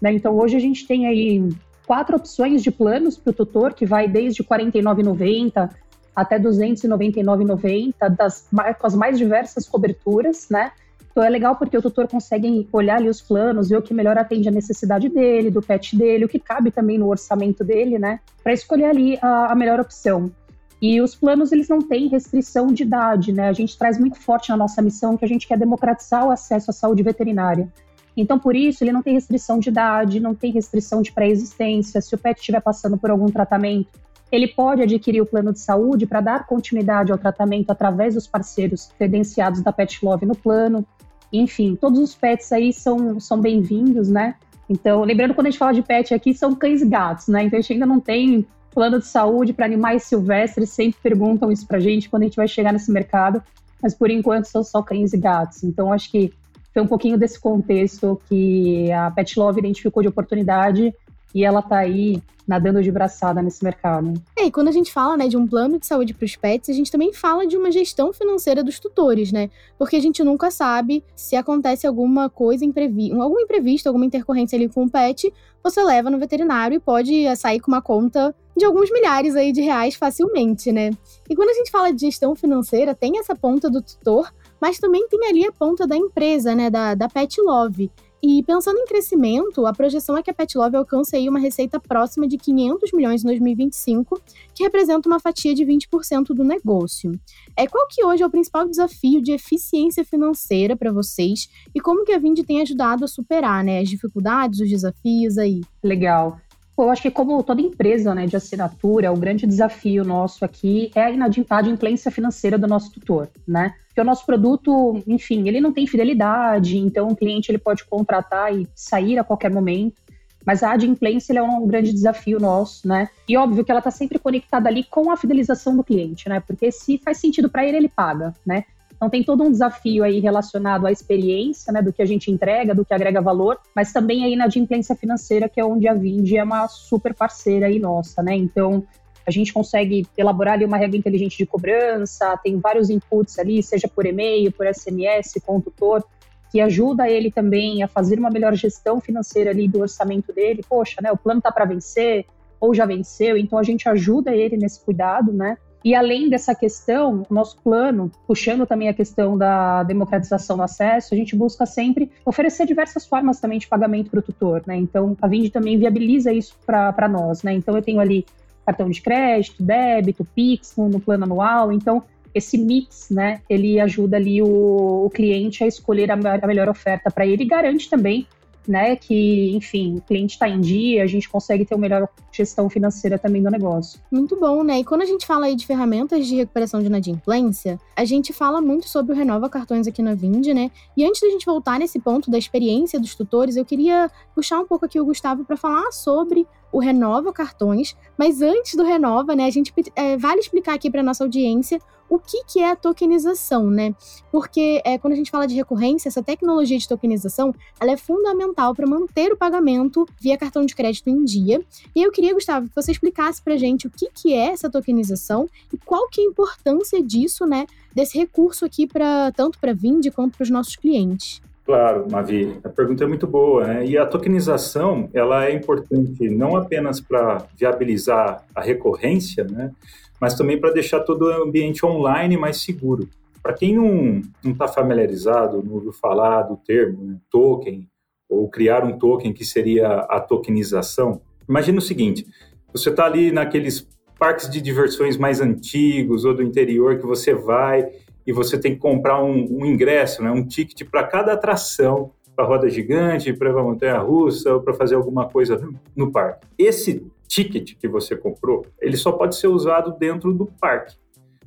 Né? 0.00 0.12
Então 0.12 0.38
hoje 0.38 0.54
a 0.54 0.60
gente 0.60 0.86
tem 0.86 1.08
aí 1.08 1.48
quatro 1.88 2.14
opções 2.14 2.62
de 2.62 2.70
planos 2.70 3.18
para 3.18 3.32
o 3.32 3.34
tutor, 3.34 3.74
que 3.74 3.84
vai 3.84 4.06
desde 4.06 4.42
R$ 4.42 4.48
49,90 4.48 5.68
até 6.14 6.36
R$ 6.36 6.44
299,90, 6.44 7.94
das, 8.16 8.48
com 8.78 8.86
as 8.86 8.94
mais 8.94 9.18
diversas 9.18 9.68
coberturas, 9.68 10.48
né? 10.48 10.70
Então 11.10 11.24
é 11.24 11.28
legal 11.28 11.56
porque 11.56 11.76
o 11.76 11.82
tutor 11.82 12.06
consegue 12.06 12.68
olhar 12.72 12.98
ali 12.98 13.08
os 13.08 13.20
planos, 13.20 13.70
ver 13.70 13.78
o 13.78 13.82
que 13.82 13.92
melhor 13.92 14.16
atende 14.16 14.48
a 14.48 14.52
necessidade 14.52 15.08
dele, 15.08 15.50
do 15.50 15.60
pet 15.60 15.96
dele, 15.96 16.26
o 16.26 16.28
que 16.28 16.38
cabe 16.38 16.70
também 16.70 16.96
no 16.96 17.08
orçamento 17.08 17.64
dele, 17.64 17.98
né? 17.98 18.20
Para 18.40 18.52
escolher 18.52 18.84
ali 18.84 19.18
a, 19.20 19.52
a 19.52 19.54
melhor 19.56 19.80
opção. 19.80 20.30
E 20.80 21.00
os 21.00 21.14
planos, 21.14 21.50
eles 21.50 21.68
não 21.68 21.80
têm 21.80 22.08
restrição 22.08 22.68
de 22.68 22.84
idade, 22.84 23.32
né? 23.32 23.48
A 23.48 23.52
gente 23.52 23.76
traz 23.76 23.98
muito 23.98 24.20
forte 24.20 24.50
na 24.50 24.56
nossa 24.56 24.80
missão 24.80 25.16
que 25.16 25.24
a 25.24 25.28
gente 25.28 25.46
quer 25.46 25.58
democratizar 25.58 26.26
o 26.26 26.30
acesso 26.30 26.70
à 26.70 26.74
saúde 26.74 27.02
veterinária. 27.02 27.68
Então, 28.16 28.38
por 28.38 28.54
isso, 28.54 28.82
ele 28.82 28.92
não 28.92 29.02
tem 29.02 29.14
restrição 29.14 29.58
de 29.58 29.68
idade, 29.68 30.20
não 30.20 30.34
tem 30.34 30.52
restrição 30.52 31.02
de 31.02 31.12
pré-existência. 31.12 32.00
Se 32.00 32.14
o 32.14 32.18
pet 32.18 32.38
estiver 32.38 32.60
passando 32.60 32.96
por 32.96 33.10
algum 33.10 33.26
tratamento, 33.26 33.88
ele 34.30 34.48
pode 34.48 34.82
adquirir 34.82 35.20
o 35.20 35.26
plano 35.26 35.52
de 35.52 35.60
saúde 35.60 36.06
para 36.06 36.20
dar 36.20 36.46
continuidade 36.46 37.10
ao 37.10 37.18
tratamento 37.18 37.70
através 37.70 38.14
dos 38.14 38.26
parceiros 38.26 38.90
credenciados 38.98 39.62
da 39.62 39.72
Pet 39.72 40.04
Love 40.04 40.26
no 40.26 40.36
plano. 40.36 40.84
Enfim, 41.32 41.76
todos 41.76 41.98
os 41.98 42.14
pets 42.14 42.52
aí 42.52 42.72
são, 42.72 43.18
são 43.20 43.40
bem-vindos, 43.40 44.08
né? 44.08 44.34
Então, 44.68 45.02
lembrando 45.02 45.34
quando 45.34 45.46
a 45.46 45.50
gente 45.50 45.58
fala 45.58 45.72
de 45.72 45.82
pet 45.82 46.12
aqui, 46.12 46.34
são 46.34 46.54
cães 46.54 46.82
e 46.82 46.86
gatos, 46.86 47.28
né? 47.28 47.44
Então 47.44 47.58
a 47.58 47.62
gente 47.62 47.72
ainda 47.72 47.86
não 47.86 48.00
tem 48.00 48.46
plano 48.78 49.00
de 49.00 49.06
saúde 49.06 49.52
para 49.52 49.66
animais 49.66 50.04
silvestres, 50.04 50.70
sempre 50.70 51.00
perguntam 51.02 51.50
isso 51.50 51.66
para 51.66 51.78
a 51.78 51.80
gente 51.80 52.08
quando 52.08 52.22
a 52.22 52.26
gente 52.26 52.36
vai 52.36 52.46
chegar 52.46 52.72
nesse 52.72 52.92
mercado, 52.92 53.42
mas 53.82 53.92
por 53.92 54.08
enquanto 54.08 54.44
são 54.44 54.62
só 54.62 54.80
cães 54.82 55.12
e 55.12 55.18
gatos. 55.18 55.64
Então, 55.64 55.92
acho 55.92 56.08
que 56.08 56.32
foi 56.72 56.80
um 56.80 56.86
pouquinho 56.86 57.18
desse 57.18 57.40
contexto 57.40 58.22
que 58.28 58.92
a 58.92 59.10
Pet 59.10 59.36
Love 59.36 59.58
identificou 59.58 60.00
de 60.00 60.08
oportunidade 60.08 60.94
e 61.34 61.44
ela 61.44 61.60
está 61.60 61.78
aí 61.78 62.22
nadando 62.48 62.82
de 62.82 62.90
braçada 62.90 63.42
nesse 63.42 63.62
mercado. 63.62 64.14
É, 64.34 64.46
e 64.46 64.50
quando 64.50 64.68
a 64.68 64.72
gente 64.72 64.90
fala, 64.90 65.18
né, 65.18 65.28
de 65.28 65.36
um 65.36 65.46
plano 65.46 65.78
de 65.78 65.86
saúde 65.86 66.14
para 66.14 66.24
os 66.24 66.34
pets, 66.34 66.70
a 66.70 66.72
gente 66.72 66.90
também 66.90 67.12
fala 67.12 67.46
de 67.46 67.58
uma 67.58 67.70
gestão 67.70 68.10
financeira 68.10 68.64
dos 68.64 68.80
tutores, 68.80 69.30
né? 69.30 69.50
Porque 69.78 69.96
a 69.96 70.00
gente 70.00 70.24
nunca 70.24 70.50
sabe 70.50 71.04
se 71.14 71.36
acontece 71.36 71.86
alguma 71.86 72.30
coisa 72.30 72.64
imprevista, 72.64 73.22
algum 73.22 73.38
imprevisto, 73.38 73.86
alguma 73.86 74.06
intercorrência 74.06 74.56
ali 74.56 74.66
com 74.66 74.84
o 74.84 74.90
pet, 74.90 75.30
você 75.62 75.82
leva 75.82 76.08
no 76.08 76.18
veterinário 76.18 76.76
e 76.76 76.80
pode 76.80 77.26
eh, 77.26 77.34
sair 77.34 77.60
com 77.60 77.70
uma 77.70 77.82
conta 77.82 78.34
de 78.56 78.64
alguns 78.64 78.90
milhares 78.90 79.36
aí 79.36 79.52
de 79.52 79.60
reais 79.60 79.94
facilmente, 79.94 80.72
né? 80.72 80.90
E 81.28 81.36
quando 81.36 81.50
a 81.50 81.54
gente 81.54 81.70
fala 81.70 81.92
de 81.92 82.00
gestão 82.00 82.34
financeira, 82.34 82.94
tem 82.94 83.18
essa 83.18 83.36
ponta 83.36 83.68
do 83.68 83.82
tutor, 83.82 84.32
mas 84.60 84.78
também 84.78 85.06
tem 85.08 85.26
ali 85.28 85.46
a 85.46 85.52
ponta 85.52 85.86
da 85.86 85.96
empresa, 85.96 86.54
né, 86.54 86.70
da, 86.70 86.94
da 86.94 87.08
Pet 87.08 87.40
Love. 87.40 87.90
E 88.22 88.42
pensando 88.42 88.78
em 88.78 88.86
crescimento, 88.86 89.64
a 89.64 89.72
projeção 89.72 90.16
é 90.16 90.22
que 90.22 90.30
a 90.30 90.34
Pet 90.34 90.58
Love 90.58 90.76
alcance 90.76 91.14
aí 91.14 91.28
uma 91.28 91.38
receita 91.38 91.78
próxima 91.78 92.26
de 92.26 92.36
500 92.36 92.92
milhões 92.92 93.22
em 93.22 93.26
2025, 93.26 94.20
que 94.52 94.64
representa 94.64 95.08
uma 95.08 95.20
fatia 95.20 95.54
de 95.54 95.64
20% 95.64 96.34
do 96.34 96.42
negócio. 96.42 97.18
É 97.56 97.66
qual 97.66 97.86
que 97.88 98.04
hoje 98.04 98.22
é 98.22 98.26
o 98.26 98.30
principal 98.30 98.68
desafio 98.68 99.22
de 99.22 99.32
eficiência 99.32 100.04
financeira 100.04 100.76
para 100.76 100.92
vocês 100.92 101.48
e 101.72 101.80
como 101.80 102.04
que 102.04 102.12
a 102.12 102.18
Vind 102.18 102.40
tem 102.44 102.60
ajudado 102.60 103.04
a 103.04 103.08
superar, 103.08 103.62
né, 103.62 103.80
as 103.80 103.88
dificuldades, 103.88 104.60
os 104.60 104.68
desafios 104.68 105.38
aí? 105.38 105.60
Legal. 105.82 106.40
Eu 106.82 106.90
acho 106.90 107.02
que 107.02 107.10
como 107.10 107.42
toda 107.42 107.60
empresa 107.60 108.14
né, 108.14 108.26
de 108.26 108.36
assinatura, 108.36 109.12
o 109.12 109.16
grande 109.16 109.46
desafio 109.46 110.04
nosso 110.04 110.44
aqui 110.44 110.90
é 110.94 111.02
a 111.02 111.10
inadimplência 111.10 112.10
financeira 112.10 112.56
do 112.56 112.66
nosso 112.66 112.92
tutor, 112.92 113.28
né? 113.46 113.74
Porque 113.88 114.00
o 114.00 114.04
nosso 114.04 114.24
produto, 114.24 115.02
enfim, 115.06 115.48
ele 115.48 115.60
não 115.60 115.72
tem 115.72 115.86
fidelidade, 115.86 116.78
então 116.78 117.08
o 117.08 117.16
cliente 117.16 117.50
ele 117.50 117.58
pode 117.58 117.84
contratar 117.84 118.56
e 118.56 118.68
sair 118.74 119.18
a 119.18 119.24
qualquer 119.24 119.50
momento. 119.50 120.00
Mas 120.46 120.62
a 120.62 120.72
adimplência 120.72 121.38
é 121.38 121.42
um 121.42 121.66
grande 121.66 121.92
desafio 121.92 122.38
nosso, 122.38 122.86
né? 122.86 123.10
E 123.28 123.36
óbvio 123.36 123.64
que 123.64 123.70
ela 123.70 123.80
está 123.80 123.90
sempre 123.90 124.18
conectada 124.18 124.68
ali 124.68 124.84
com 124.84 125.10
a 125.10 125.16
fidelização 125.16 125.76
do 125.76 125.84
cliente, 125.84 126.28
né? 126.28 126.40
Porque 126.40 126.70
se 126.70 126.96
faz 126.98 127.18
sentido 127.18 127.50
para 127.50 127.66
ele, 127.66 127.76
ele 127.76 127.88
paga, 127.88 128.32
né? 128.46 128.64
Então 128.98 129.08
tem 129.08 129.22
todo 129.22 129.44
um 129.44 129.50
desafio 129.50 130.02
aí 130.02 130.18
relacionado 130.18 130.84
à 130.84 130.90
experiência, 130.90 131.72
né, 131.72 131.80
do 131.80 131.92
que 131.92 132.02
a 132.02 132.04
gente 132.04 132.32
entrega, 132.32 132.74
do 132.74 132.84
que 132.84 132.92
agrega 132.92 133.22
valor, 133.22 133.56
mas 133.74 133.92
também 133.92 134.24
aí 134.24 134.34
na 134.34 134.44
adimplência 134.44 134.96
financeira, 134.96 135.48
que 135.48 135.60
é 135.60 135.64
onde 135.64 135.86
a 135.86 135.94
Vindi 135.94 136.36
é 136.36 136.42
uma 136.42 136.66
super 136.66 137.14
parceira 137.14 137.68
aí 137.68 137.78
nossa, 137.78 138.20
né? 138.24 138.34
Então 138.34 138.84
a 139.24 139.30
gente 139.30 139.52
consegue 139.52 140.04
elaborar 140.16 140.54
ali 140.54 140.64
uma 140.64 140.76
regra 140.76 140.96
inteligente 140.96 141.38
de 141.38 141.46
cobrança, 141.46 142.36
tem 142.42 142.58
vários 142.58 142.90
inputs 142.90 143.38
ali, 143.38 143.62
seja 143.62 143.86
por 143.86 144.04
e-mail, 144.04 144.50
por 144.50 144.66
SMS, 144.66 145.34
com 145.46 145.58
o 145.58 145.62
tutor, 145.62 146.02
que 146.50 146.60
ajuda 146.60 147.08
ele 147.08 147.30
também 147.30 147.82
a 147.82 147.88
fazer 147.88 148.18
uma 148.18 148.30
melhor 148.30 148.54
gestão 148.54 149.00
financeira 149.00 149.50
ali 149.50 149.68
do 149.68 149.80
orçamento 149.80 150.32
dele. 150.32 150.64
Poxa, 150.68 150.96
né, 151.00 151.12
o 151.12 151.16
plano 151.16 151.40
tá 151.40 151.52
para 151.52 151.66
vencer 151.66 152.26
ou 152.60 152.74
já 152.74 152.84
venceu, 152.84 153.36
então 153.36 153.58
a 153.58 153.62
gente 153.62 153.88
ajuda 153.88 154.34
ele 154.34 154.56
nesse 154.56 154.80
cuidado, 154.84 155.32
né? 155.32 155.56
E 155.84 155.94
além 155.94 156.28
dessa 156.28 156.54
questão, 156.54 157.24
nosso 157.30 157.56
plano, 157.62 158.10
puxando 158.26 158.66
também 158.66 158.88
a 158.88 158.94
questão 158.94 159.38
da 159.38 159.82
democratização 159.84 160.56
do 160.56 160.62
acesso, 160.62 161.14
a 161.14 161.16
gente 161.16 161.36
busca 161.36 161.64
sempre 161.66 162.10
oferecer 162.24 162.66
diversas 162.66 163.06
formas 163.06 163.40
também 163.40 163.58
de 163.58 163.68
pagamento 163.68 164.10
para 164.10 164.20
o 164.20 164.22
tutor, 164.22 164.62
né? 164.66 164.76
Então, 164.76 165.16
a 165.22 165.28
Vind 165.28 165.50
também 165.50 165.78
viabiliza 165.78 166.32
isso 166.32 166.56
para 166.66 167.08
nós, 167.08 167.42
né? 167.42 167.52
Então, 167.52 167.76
eu 167.76 167.82
tenho 167.82 168.00
ali 168.00 168.26
cartão 168.66 168.90
de 168.90 169.00
crédito, 169.00 169.62
débito, 169.62 170.26
Pix 170.34 170.76
no, 170.76 170.88
no 170.88 171.00
plano 171.00 171.24
anual, 171.24 171.72
então 171.72 172.02
esse 172.34 172.58
mix, 172.58 173.08
né, 173.10 173.40
ele 173.48 173.80
ajuda 173.80 174.18
ali 174.18 174.42
o, 174.42 175.06
o 175.06 175.10
cliente 175.10 175.64
a 175.64 175.66
escolher 175.66 176.10
a, 176.10 176.14
a 176.14 176.46
melhor 176.46 176.68
oferta 176.68 177.10
para 177.10 177.26
ele 177.26 177.44
e 177.44 177.46
garante 177.46 177.88
também 177.88 178.26
né? 178.68 178.94
Que, 178.94 179.56
enfim, 179.56 179.96
o 179.96 180.00
cliente 180.02 180.34
está 180.34 180.48
em 180.48 180.60
dia, 180.60 181.02
a 181.02 181.06
gente 181.06 181.28
consegue 181.28 181.64
ter 181.64 181.74
uma 181.74 181.80
melhor 181.80 182.08
gestão 182.30 182.68
financeira 182.68 183.18
também 183.18 183.42
do 183.42 183.50
negócio. 183.50 183.98
Muito 184.12 184.38
bom, 184.38 184.62
né? 184.62 184.80
E 184.80 184.84
quando 184.84 185.02
a 185.02 185.06
gente 185.06 185.26
fala 185.26 185.46
aí 185.46 185.56
de 185.56 185.66
ferramentas 185.66 186.26
de 186.26 186.36
recuperação 186.36 186.80
de 186.80 186.86
inadimplência, 186.86 187.80
a 187.96 188.04
gente 188.04 188.32
fala 188.32 188.60
muito 188.60 188.88
sobre 188.88 189.12
o 189.12 189.16
Renova 189.16 189.48
Cartões 189.48 189.86
aqui 189.86 190.02
na 190.02 190.14
Vind, 190.14 190.46
né? 190.48 190.70
E 190.96 191.04
antes 191.04 191.20
da 191.20 191.28
gente 191.28 191.46
voltar 191.46 191.78
nesse 191.78 191.98
ponto 191.98 192.30
da 192.30 192.38
experiência 192.38 193.00
dos 193.00 193.14
tutores, 193.14 193.56
eu 193.56 193.64
queria 193.64 194.10
puxar 194.34 194.60
um 194.60 194.66
pouco 194.66 194.84
aqui 194.84 195.00
o 195.00 195.04
Gustavo 195.04 195.44
para 195.44 195.56
falar 195.56 195.90
sobre 195.90 196.46
o 196.72 196.78
Renova 196.78 197.32
Cartões, 197.32 197.96
mas 198.16 198.42
antes 198.42 198.74
do 198.74 198.84
Renova, 198.84 199.34
né, 199.34 199.46
a 199.46 199.50
gente 199.50 199.72
é, 199.94 200.16
vale 200.16 200.40
explicar 200.40 200.74
aqui 200.74 200.90
para 200.90 201.02
nossa 201.02 201.24
audiência 201.24 201.80
o 202.08 202.18
que, 202.18 202.42
que 202.44 202.60
é 202.60 202.70
a 202.70 202.76
tokenização, 202.76 203.68
né? 203.70 203.94
Porque 204.32 204.80
é, 204.84 204.98
quando 204.98 205.12
a 205.12 205.16
gente 205.16 205.30
fala 205.30 205.46
de 205.46 205.54
recorrência, 205.54 206.08
essa 206.08 206.22
tecnologia 206.22 206.78
de 206.78 206.88
tokenização 206.88 207.54
ela 207.78 207.92
é 207.92 207.96
fundamental 207.96 208.74
para 208.74 208.86
manter 208.86 209.30
o 209.32 209.36
pagamento 209.36 210.06
via 210.18 210.38
cartão 210.38 210.64
de 210.64 210.74
crédito 210.74 211.08
em 211.08 211.22
dia. 211.24 211.62
E 211.94 212.02
eu 212.02 212.10
queria, 212.10 212.32
Gustavo, 212.32 212.68
que 212.68 212.74
você 212.74 212.92
explicasse 212.92 213.42
para 213.42 213.56
gente 213.56 213.86
o 213.86 213.90
que, 213.90 214.08
que 214.10 214.32
é 214.32 214.52
essa 214.52 214.70
tokenização 214.70 215.48
e 215.72 215.76
qual 215.76 216.08
que 216.08 216.20
é 216.20 216.24
a 216.24 216.28
importância 216.28 217.02
disso, 217.02 217.44
né? 217.44 217.66
Desse 217.94 218.16
recurso 218.16 218.64
aqui 218.64 218.86
para 218.86 219.30
tanto 219.32 219.58
para 219.58 219.72
a 219.72 219.74
Vind 219.74 220.06
quanto 220.14 220.36
para 220.36 220.44
os 220.44 220.50
nossos 220.50 220.76
clientes. 220.76 221.42
Claro, 221.68 222.06
Mavi, 222.10 222.58
a 222.64 222.70
pergunta 222.70 223.04
é 223.04 223.06
muito 223.06 223.26
boa, 223.26 223.66
né? 223.66 223.84
E 223.84 223.98
a 223.98 224.06
tokenização, 224.06 225.10
ela 225.12 225.44
é 225.44 225.52
importante 225.52 226.26
não 226.30 226.56
apenas 226.56 226.98
para 226.98 227.46
viabilizar 227.54 228.42
a 228.54 228.62
recorrência, 228.62 229.44
né? 229.44 229.70
Mas 230.18 230.32
também 230.32 230.58
para 230.58 230.72
deixar 230.72 231.00
todo 231.00 231.26
o 231.26 231.42
ambiente 231.42 231.84
online 231.84 232.38
mais 232.38 232.62
seguro. 232.62 233.06
Para 233.42 233.52
quem 233.52 233.76
não 233.76 234.22
está 234.50 234.66
familiarizado, 234.66 235.62
não 235.62 235.74
ouviu 235.74 235.92
falar 235.92 236.44
do 236.44 236.56
termo 236.56 237.04
né, 237.04 237.18
token, 237.30 237.86
ou 238.30 238.48
criar 238.48 238.82
um 238.82 238.98
token 238.98 239.34
que 239.34 239.44
seria 239.44 239.88
a 239.88 240.20
tokenização, 240.20 241.20
imagine 241.46 241.76
o 241.76 241.82
seguinte: 241.82 242.26
você 242.72 242.88
está 242.88 243.04
ali 243.04 243.30
naqueles 243.30 243.86
parques 244.18 244.48
de 244.48 244.62
diversões 244.62 245.18
mais 245.18 245.38
antigos 245.38 246.24
ou 246.24 246.32
do 246.32 246.42
interior 246.42 246.96
que 246.96 247.04
você 247.04 247.34
vai 247.34 247.90
e 248.28 248.32
você 248.32 248.58
tem 248.58 248.74
que 248.74 248.78
comprar 248.78 249.24
um, 249.24 249.58
um 249.58 249.64
ingresso, 249.64 250.22
né, 250.22 250.30
um 250.30 250.46
ticket 250.46 250.86
para 250.86 251.02
cada 251.02 251.32
atração, 251.32 252.10
para 252.36 252.44
roda 252.44 252.68
gigante, 252.68 253.32
para 253.32 253.50
a 253.50 253.62
montanha 253.62 253.96
russa 253.96 254.52
ou 254.52 254.60
para 254.60 254.74
fazer 254.74 254.96
alguma 254.96 255.26
coisa 255.26 255.56
no, 255.56 255.80
no 255.96 256.12
parque. 256.12 256.46
Esse 256.58 257.06
ticket 257.26 257.72
que 257.78 257.88
você 257.88 258.14
comprou, 258.14 258.66
ele 258.82 258.98
só 258.98 259.12
pode 259.12 259.34
ser 259.34 259.46
usado 259.46 259.98
dentro 259.98 260.30
do 260.34 260.44
parque. 260.44 260.94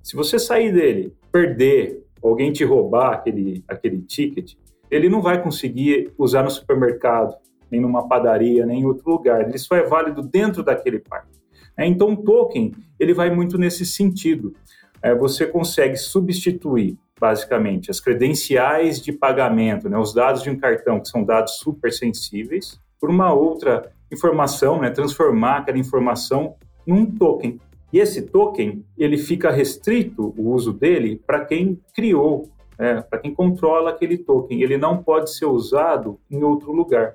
Se 0.02 0.16
você 0.16 0.40
sair 0.40 0.74
dele, 0.74 1.14
perder, 1.32 2.04
alguém 2.20 2.52
te 2.52 2.64
roubar 2.64 3.14
aquele, 3.14 3.64
aquele 3.68 4.02
ticket, 4.02 4.56
ele 4.90 5.08
não 5.08 5.22
vai 5.22 5.40
conseguir 5.40 6.12
usar 6.18 6.42
no 6.42 6.50
supermercado, 6.50 7.36
nem 7.70 7.80
numa 7.80 8.08
padaria, 8.08 8.66
nem 8.66 8.80
em 8.80 8.86
outro 8.88 9.08
lugar. 9.08 9.48
Ele 9.48 9.60
só 9.60 9.76
é 9.76 9.84
válido 9.84 10.24
dentro 10.24 10.64
daquele 10.64 10.98
parque. 10.98 11.30
É, 11.78 11.86
então, 11.86 12.14
o 12.14 12.18
token 12.18 12.74
ele 13.00 13.14
vai 13.14 13.30
muito 13.30 13.56
nesse 13.56 13.86
sentido. 13.86 14.56
É, 15.04 15.16
você 15.16 15.46
consegue 15.48 15.98
substituir, 15.98 16.98
basicamente, 17.20 17.90
as 17.90 18.00
credenciais 18.00 19.02
de 19.02 19.12
pagamento, 19.12 19.90
né, 19.90 19.98
os 19.98 20.14
dados 20.14 20.44
de 20.44 20.50
um 20.50 20.58
cartão, 20.58 21.00
que 21.00 21.08
são 21.08 21.24
dados 21.24 21.58
super 21.58 21.92
sensíveis, 21.92 22.80
por 23.00 23.10
uma 23.10 23.34
outra 23.34 23.92
informação, 24.12 24.80
né, 24.80 24.90
transformar 24.90 25.58
aquela 25.58 25.78
informação 25.78 26.56
num 26.86 27.06
token. 27.06 27.60
E 27.92 28.00
esse 28.00 28.22
token, 28.22 28.86
ele 28.98 29.18
fica 29.18 29.52
restrito, 29.52 30.34
o 30.38 30.50
uso 30.50 30.72
dele, 30.72 31.22
para 31.26 31.44
quem 31.44 31.80
criou 31.94 32.50
é, 32.82 33.00
para 33.00 33.20
quem 33.20 33.32
controla 33.32 33.92
aquele 33.92 34.18
token. 34.18 34.60
Ele 34.60 34.76
não 34.76 35.04
pode 35.04 35.32
ser 35.32 35.46
usado 35.46 36.20
em 36.32 36.42
outro 36.42 36.72
lugar. 36.72 37.14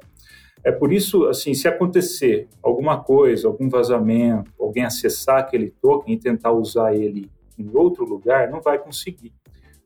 É 0.63 0.71
por 0.71 0.93
isso, 0.93 1.25
assim, 1.27 1.55
se 1.55 1.67
acontecer 1.67 2.49
alguma 2.63 3.03
coisa, 3.03 3.49
algum 3.49 3.69
vazamento, 3.69 4.53
alguém 4.61 4.85
acessar 4.85 5.39
aquele 5.39 5.71
token 5.83 6.15
e 6.15 6.19
tentar 6.19 6.53
usar 6.53 6.95
ele 6.95 7.29
em 7.59 7.71
outro 7.75 8.05
lugar, 8.05 8.51
não 8.51 8.61
vai 8.61 8.79
conseguir. 8.79 9.33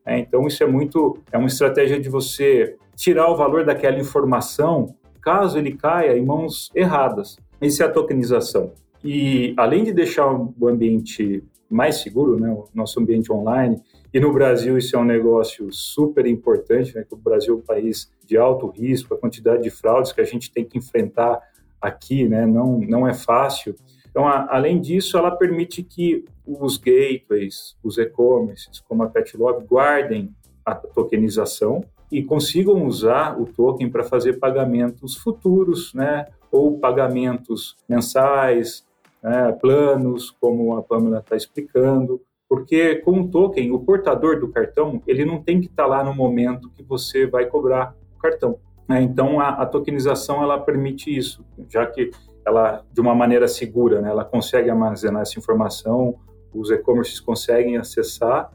É, 0.04 0.18
então, 0.18 0.46
isso 0.46 0.62
é 0.62 0.66
muito, 0.66 1.18
é 1.30 1.38
uma 1.38 1.48
estratégia 1.48 2.00
de 2.00 2.08
você 2.08 2.76
tirar 2.96 3.30
o 3.30 3.36
valor 3.36 3.64
daquela 3.64 3.98
informação, 3.98 4.94
caso 5.22 5.58
ele 5.58 5.76
caia 5.76 6.16
em 6.16 6.24
mãos 6.24 6.70
erradas. 6.74 7.36
Isso 7.60 7.82
é 7.82 7.86
a 7.86 7.90
tokenização. 7.90 8.72
E 9.04 9.54
além 9.56 9.84
de 9.84 9.92
deixar 9.92 10.26
o 10.30 10.68
ambiente 10.68 11.42
mais 11.70 11.96
seguro, 11.96 12.38
né, 12.38 12.50
o 12.50 12.64
nosso 12.74 12.98
ambiente 13.00 13.32
online, 13.32 13.80
e 14.12 14.18
no 14.18 14.32
Brasil 14.32 14.76
isso 14.76 14.96
é 14.96 14.98
um 14.98 15.04
negócio 15.04 15.72
super 15.72 16.26
importante, 16.26 16.94
né, 16.94 17.04
que 17.08 17.14
o 17.14 17.16
Brasil 17.16 17.54
é 17.54 17.56
um 17.58 17.62
país 17.62 18.10
de 18.26 18.36
alto 18.36 18.66
risco, 18.66 19.14
a 19.14 19.18
quantidade 19.18 19.62
de 19.62 19.70
fraudes 19.70 20.12
que 20.12 20.20
a 20.20 20.24
gente 20.24 20.50
tem 20.50 20.64
que 20.64 20.76
enfrentar 20.76 21.40
aqui, 21.80 22.28
né, 22.28 22.44
não, 22.44 22.78
não 22.80 23.06
é 23.06 23.14
fácil. 23.14 23.74
Então, 24.10 24.26
a, 24.26 24.48
além 24.50 24.80
disso, 24.80 25.16
ela 25.16 25.30
permite 25.30 25.82
que 25.82 26.24
os 26.46 26.76
gateways, 26.76 27.76
os 27.82 27.96
e-commerces, 27.96 28.80
como 28.80 29.02
a 29.02 29.08
Petlog, 29.08 29.64
guardem 29.64 30.34
a 30.64 30.74
tokenização 30.74 31.84
e 32.10 32.22
consigam 32.22 32.84
usar 32.84 33.40
o 33.40 33.46
token 33.46 33.88
para 33.88 34.02
fazer 34.02 34.38
pagamentos 34.38 35.16
futuros, 35.16 35.94
né, 35.94 36.26
ou 36.50 36.78
pagamentos 36.78 37.76
mensais, 37.88 38.84
né, 39.22 39.52
planos, 39.52 40.30
como 40.40 40.76
a 40.76 40.82
Pamela 40.82 41.20
está 41.20 41.36
explicando, 41.36 42.20
porque 42.48 42.96
com 42.96 43.20
o 43.20 43.28
token, 43.28 43.70
o 43.70 43.78
portador 43.78 44.40
do 44.40 44.48
cartão, 44.48 45.00
ele 45.06 45.24
não 45.24 45.40
tem 45.40 45.60
que 45.60 45.68
estar 45.68 45.84
tá 45.84 45.88
lá 45.88 46.02
no 46.02 46.12
momento 46.12 46.68
que 46.70 46.82
você 46.82 47.26
vai 47.26 47.46
cobrar 47.46 47.94
o 48.16 48.20
cartão. 48.20 48.58
Né? 48.88 49.02
Então, 49.02 49.38
a, 49.38 49.50
a, 49.50 49.66
tokenização, 49.66 50.42
ela 50.42 50.58
permite 50.58 51.16
isso, 51.16 51.44
já 51.68 51.86
que 51.86 52.10
ela, 52.46 52.84
de 52.92 53.00
uma 53.00 53.14
maneira 53.14 53.46
segura, 53.46 54.00
né, 54.00 54.10
ela 54.10 54.24
consegue 54.24 54.70
armazenar 54.70 55.22
essa 55.22 55.38
informação, 55.38 56.16
os 56.52 56.70
e-commerces 56.70 57.20
conseguem 57.20 57.76
acessar 57.76 58.52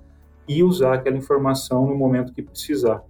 e 0.48 0.64
usar 0.64 0.96
aquela 0.96 1.18
informação 1.18 1.88
no 1.88 1.96
momento 1.96 2.34
que 2.34 2.42
precisar. 2.42 3.04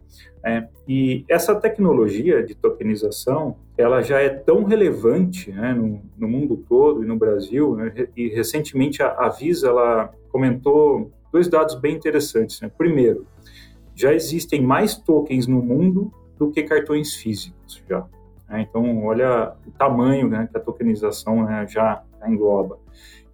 É, 0.43 0.67
e 0.87 1.25
essa 1.27 1.55
tecnologia 1.55 2.43
de 2.43 2.53
tokenização, 2.53 3.57
ela 3.75 4.03
já 4.03 4.21
é 4.21 4.29
tão 4.29 4.63
relevante 4.63 5.51
né, 5.51 5.73
no, 5.73 6.01
no, 6.15 6.27
mundo 6.27 6.63
todo 6.69 7.03
e 7.03 7.07
no 7.07 7.17
Brasil, 7.17 7.75
né, 7.75 8.07
e 8.15 8.27
recentemente 8.27 9.01
a, 9.01 9.07
a 9.11 9.29
Visa 9.29 9.69
ela 9.69 10.13
comentou 10.29 11.11
dois 11.31 11.47
dados 11.47 11.73
bem 11.73 11.95
interessantes. 11.95 12.61
Né? 12.61 12.69
Primeiro, 12.77 13.25
já 13.95 14.13
existem 14.13 14.61
mais 14.61 14.95
tokens 14.95 15.47
no 15.47 15.63
mundo 15.63 16.13
do 16.37 16.51
que 16.51 16.61
cartões 16.61 17.15
físicos 17.15 17.81
já. 17.89 18.05
Né? 18.47 18.65
Então, 18.67 19.03
olha 19.05 19.53
o 19.65 19.71
tamanho 19.71 20.27
né, 20.27 20.47
que 20.51 20.57
a 20.57 20.61
tokenização 20.61 21.45
né, 21.45 21.65
já 21.67 22.03
engloba. 22.27 22.77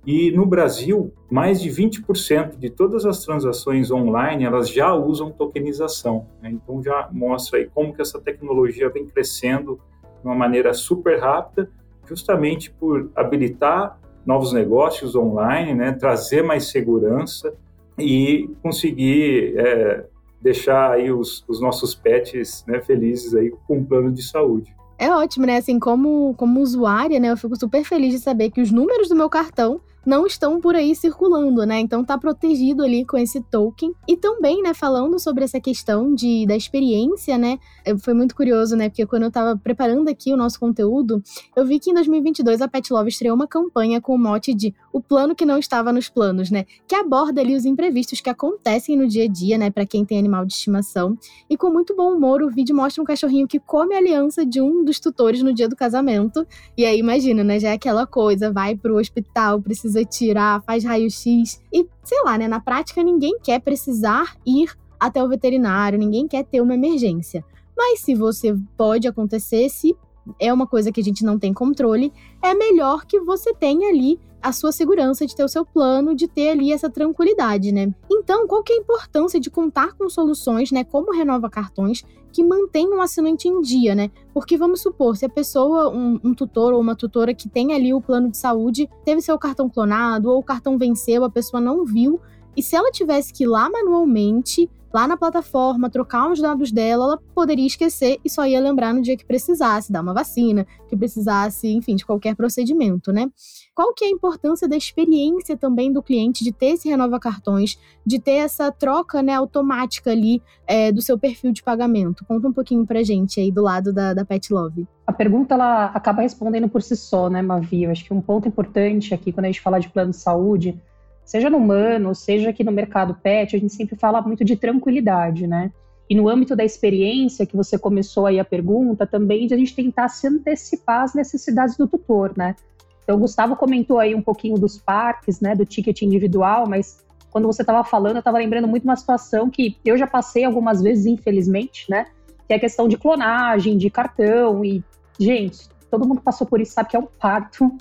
E 0.06 0.32
no 0.32 0.48
Brasil, 0.48 1.14
mais 1.30 1.62
de 1.62 1.70
20% 1.70 2.58
de 2.58 2.70
todas 2.72 3.06
as 3.06 3.24
transações 3.24 3.92
online, 3.92 4.46
elas 4.46 4.68
já 4.70 4.94
usam 4.94 5.32
tokenização. 5.32 6.26
Né? 6.42 6.50
Então 6.52 6.82
já 6.82 7.08
mostra 7.12 7.60
aí 7.60 7.70
como 7.72 7.94
que 7.94 8.02
essa 8.02 8.20
tecnologia 8.20 8.90
vem 8.90 9.06
crescendo 9.06 9.80
de 10.22 10.26
uma 10.26 10.34
maneira 10.34 10.74
super 10.74 11.20
rápida, 11.20 11.70
justamente 12.08 12.72
por 12.72 13.12
habilitar 13.16 14.00
novos 14.26 14.54
negócios 14.54 15.16
online, 15.16 15.76
né? 15.76 15.92
trazer 15.92 16.42
mais 16.42 16.72
segurança 16.72 17.54
e 17.98 18.50
conseguir 18.64 19.56
é, 19.60 20.06
deixar 20.42 20.94
aí 20.94 21.12
os, 21.12 21.46
os 21.48 21.62
nossos 21.62 21.94
pets 21.94 22.66
né, 22.68 22.82
felizes 22.82 23.36
aí 23.36 23.52
com 23.68 23.78
um 23.78 23.86
plano 23.86 24.12
de 24.12 24.24
saúde. 24.24 24.76
É 25.02 25.10
ótimo, 25.10 25.48
né? 25.48 25.58
Assim, 25.58 25.80
como, 25.80 26.36
como 26.36 26.60
usuária, 26.62 27.20
né? 27.20 27.32
Eu 27.32 27.36
fico 27.36 27.56
super 27.56 27.84
feliz 27.84 28.14
de 28.14 28.20
saber 28.20 28.52
que 28.52 28.62
os 28.62 28.70
números 28.70 29.10
do 29.10 29.16
meu 29.16 29.28
cartão 29.32 29.82
não 30.06 30.26
estão 30.26 30.60
por 30.60 30.76
aí 30.76 30.96
circulando, 30.96 31.66
né? 31.66 31.80
Então 31.80 32.04
tá 32.04 32.18
protegido 32.18 32.84
ali 32.84 33.06
com 33.06 33.18
esse 33.18 33.42
token. 33.42 33.94
E 34.08 34.18
também, 34.18 34.62
né, 34.62 34.74
falando 34.74 35.20
sobre 35.20 35.44
essa 35.44 35.60
questão 35.60 36.14
de, 36.14 36.46
da 36.46 36.56
experiência, 36.56 37.38
né? 37.38 37.60
Foi 38.00 38.14
muito 38.14 38.36
curioso, 38.36 38.76
né? 38.76 38.90
Porque 38.90 39.06
quando 39.06 39.24
eu 39.24 39.32
tava 39.32 39.58
preparando 39.58 40.10
aqui 40.10 40.34
o 40.34 40.38
nosso 40.38 40.60
conteúdo, 40.60 41.22
eu 41.56 41.66
vi 41.66 41.80
que 41.80 41.92
em 41.92 41.94
2022 41.94 42.62
a 42.62 42.68
Pet 42.68 42.92
Love 42.92 43.10
estreou 43.10 43.36
uma 43.36 43.48
campanha 43.48 44.02
com 44.02 44.16
o 44.16 44.18
mote 44.18 44.54
de 44.54 44.74
o 44.92 45.02
plano 45.02 45.36
que 45.36 45.46
não 45.46 45.58
estava 45.58 45.94
nos 45.94 46.10
planos, 46.10 46.50
né? 46.50 46.66
Que 46.88 46.96
aborda 46.96 47.42
ali 47.42 47.56
os 47.56 47.66
imprevistos 47.66 48.22
que 48.22 48.30
acontecem 48.30 48.98
no 48.98 49.08
dia 49.08 49.26
a 49.26 49.28
dia, 49.28 49.58
né, 49.58 49.70
para 49.70 49.86
quem 49.86 50.04
tem 50.04 50.18
animal 50.18 50.46
de 50.46 50.54
estimação. 50.54 51.18
E 51.50 51.56
com 51.56 51.70
muito 51.70 51.96
bom 51.96 52.14
humor, 52.14 52.42
o 52.42 52.50
vídeo 52.50 52.76
mostra 52.76 53.02
um 53.02 53.06
cachorrinho 53.06 53.48
que 53.48 53.60
come 53.60 53.96
a 53.96 53.98
aliança 53.98 54.46
de 54.46 54.62
um 54.62 54.84
dos 54.84 55.00
tutores 55.00 55.42
no 55.42 55.54
dia 55.54 55.70
do 55.70 55.76
casamento. 55.76 56.46
E 56.78 56.86
aí 56.86 57.00
imagina, 57.00 57.44
né, 57.44 57.60
já 57.60 57.70
é 57.70 57.74
aquela 57.74 58.06
coisa, 58.06 58.52
vai 58.52 58.76
pro 58.76 58.98
hospital, 58.98 59.62
precisa 59.62 59.91
precisa 59.92 60.06
tirar, 60.06 60.62
faz 60.64 60.84
raio-x. 60.84 61.62
E, 61.72 61.88
sei 62.04 62.22
lá, 62.24 62.38
né? 62.38 62.48
Na 62.48 62.60
prática, 62.60 63.04
ninguém 63.04 63.38
quer 63.40 63.60
precisar 63.60 64.36
ir 64.46 64.72
até 65.00 65.24
o 65.24 65.28
veterinário, 65.28 66.00
ninguém 66.00 66.28
quer 66.28 66.46
ter 66.46 66.62
uma 66.62 66.74
emergência. 66.74 67.44
Mas 67.76 68.00
se 68.00 68.16
você 68.16 68.56
pode 68.78 69.08
acontecer, 69.08 69.70
se 69.70 69.96
é 70.40 70.54
uma 70.54 70.68
coisa 70.68 70.92
que 70.92 71.02
a 71.02 71.04
gente 71.04 71.24
não 71.24 71.38
tem 71.38 71.54
controle, 71.54 72.12
é 72.42 72.54
melhor 72.54 73.06
que 73.06 73.20
você 73.20 73.54
tenha 73.54 73.90
ali 73.90 74.20
a 74.42 74.52
sua 74.52 74.72
segurança 74.72 75.26
de 75.26 75.36
ter 75.36 75.44
o 75.44 75.48
seu 75.48 75.64
plano, 75.64 76.16
de 76.16 76.28
ter 76.28 76.50
ali 76.50 76.74
essa 76.74 76.90
tranquilidade, 76.90 77.72
né? 77.72 77.94
Então, 78.10 78.48
qual 78.48 78.64
que 78.64 78.74
é 78.74 78.78
a 78.78 78.80
importância 78.80 79.40
de 79.40 79.52
contar 79.52 79.94
com 79.94 80.10
soluções, 80.10 80.72
né, 80.72 80.84
como 80.84 81.14
Renova 81.14 81.50
Cartões, 81.50 82.04
que 82.32 82.44
mantenham 82.44 82.98
o 82.98 83.02
assinante 83.02 83.48
em 83.48 83.62
dia, 83.62 83.94
né? 83.94 84.10
Porque 84.34 84.58
vamos 84.58 84.82
supor, 84.82 85.16
se 85.16 85.26
a 85.26 85.30
pessoa, 85.30 85.90
um, 85.90 86.20
um, 86.24 86.34
tutor 86.34 86.74
ou 86.74 86.80
uma 86.80 86.96
tutora 86.96 87.34
que 87.34 87.48
tem 87.48 87.74
ali 87.74 87.94
o 87.94 88.02
plano 88.02 88.30
de 88.30 88.38
saúde, 88.38 88.90
teve 89.06 89.22
seu 89.22 89.38
cartão 89.38 89.70
clonado 89.70 90.30
ou 90.30 90.40
o 90.40 90.44
cartão 90.44 90.78
venceu, 90.78 91.24
a 91.24 91.30
pessoa 91.30 91.62
não 91.62 91.86
viu, 91.86 92.20
e 92.56 92.64
se 92.64 92.76
ela 92.76 92.90
tivesse 92.92 93.32
que 93.32 93.44
ir 93.44 93.48
lá 93.48 93.70
manualmente 93.70 94.70
lá 94.94 95.08
na 95.08 95.18
plataforma, 95.18 95.90
trocar 95.90 96.32
os 96.32 96.42
dados 96.42 96.72
dela, 96.72 97.06
ela 97.06 97.20
poderia 97.34 97.66
esquecer 97.66 98.20
e 98.24 98.30
só 98.30 98.46
ia 98.46 98.60
lembrar 98.60 98.94
no 98.94 99.02
dia 99.02 99.18
que 99.18 99.26
precisasse 99.26 99.92
dar 99.92 100.02
uma 100.02 100.14
vacina, 100.14 100.66
que 100.88 100.96
precisasse, 100.96 101.68
enfim, 101.68 101.96
de 101.96 102.06
qualquer 102.06 102.36
procedimento, 102.36 103.12
né? 103.12 103.30
Qual 103.74 103.94
que 103.94 104.04
é 104.04 104.08
a 104.08 104.12
importância 104.12 104.68
da 104.68 104.76
experiência 104.76 105.56
também 105.56 105.92
do 105.92 106.04
cliente 106.04 106.44
de 106.44 106.52
ter 106.52 106.72
esse 106.72 106.90
renova 106.90 107.20
cartões, 107.20 107.80
de 108.06 108.20
ter 108.20 108.34
essa 108.34 108.72
troca, 108.72 109.22
né, 109.22 109.34
automática 109.34 110.12
ali 110.12 110.42
é, 110.68 110.92
do 110.92 111.02
seu 111.02 111.18
perfil 111.18 111.52
de 111.52 111.64
pagamento? 111.64 112.26
Conta 112.26 112.48
um 112.48 112.54
pouquinho 112.54 112.86
pra 112.86 113.04
gente 113.04 113.40
aí 113.40 113.52
do 113.52 113.62
lado 113.62 113.94
da, 113.94 114.14
da 114.14 114.26
Pet 114.26 114.54
Love. 114.54 114.88
A 115.08 115.14
pergunta 115.14 115.56
ela 115.56 115.86
acaba 115.86 116.22
respondendo 116.22 116.68
por 116.68 116.82
si 116.82 116.96
só, 116.96 117.30
né, 117.30 117.42
Mavi? 117.42 117.84
Eu 117.84 117.92
acho 117.92 118.06
que 118.06 118.14
um 118.14 118.22
ponto 118.22 118.48
importante 118.48 119.14
aqui 119.14 119.32
quando 119.32 119.46
a 119.46 119.48
gente 119.50 119.62
fala 119.62 119.80
de 119.80 119.90
plano 119.90 120.12
de 120.12 120.18
saúde 120.18 120.80
seja 121.26 121.50
no 121.50 121.58
humano, 121.58 122.14
seja 122.14 122.50
aqui 122.50 122.64
no 122.64 122.72
mercado 122.72 123.16
pet, 123.16 123.56
a 123.56 123.60
gente 123.60 123.74
sempre 123.74 123.96
fala 123.96 124.22
muito 124.22 124.44
de 124.44 124.56
tranquilidade, 124.56 125.48
né? 125.48 125.72
E 126.10 126.16
no 126.16 126.28
âmbito 126.28 126.56
da 126.56 126.66
experiência, 126.66 127.46
que 127.46 127.56
você 127.56 127.78
começou 127.80 128.26
aí 128.26 128.40
a 128.40 128.46
pergunta, 128.46 129.08
também 129.08 129.48
de 129.48 129.54
a 129.54 129.58
gente 129.58 129.74
tentar 129.74 130.10
se 130.10 130.28
antecipar 130.28 131.04
às 131.04 131.14
necessidades 131.14 131.78
do 131.78 131.88
tutor, 131.88 132.34
né? 132.36 132.56
Então, 133.04 133.16
o 133.16 133.20
Gustavo 133.20 133.56
comentou 133.56 133.98
aí 133.98 134.14
um 134.14 134.22
pouquinho 134.22 134.58
dos 134.58 134.78
parques, 134.78 135.40
né, 135.40 135.56
do 135.56 135.66
ticket 135.66 136.02
individual, 136.02 136.68
mas 136.68 137.04
quando 137.32 137.48
você 137.48 137.62
estava 137.62 137.84
falando, 137.84 138.18
eu 138.18 138.20
estava 138.20 138.38
lembrando 138.38 138.68
muito 138.68 138.84
uma 138.84 138.96
situação 138.96 139.50
que 139.50 139.78
eu 139.86 139.98
já 139.98 140.06
passei 140.06 140.44
algumas 140.44 140.82
vezes, 140.82 141.06
infelizmente, 141.06 141.90
né? 141.90 142.08
Que 142.46 142.54
é 142.54 142.58
a 142.58 142.60
questão 142.60 142.88
de 142.88 142.98
clonagem, 142.98 143.78
de 143.78 143.90
cartão 143.90 144.66
e, 144.66 144.84
gente, 145.18 145.70
todo 145.90 146.06
mundo 146.06 146.22
passou 146.22 146.46
por 146.46 146.60
isso, 146.60 146.74
sabe 146.74 146.90
que 146.90 146.96
é 146.98 147.00
um 147.00 147.08
parto, 147.20 147.72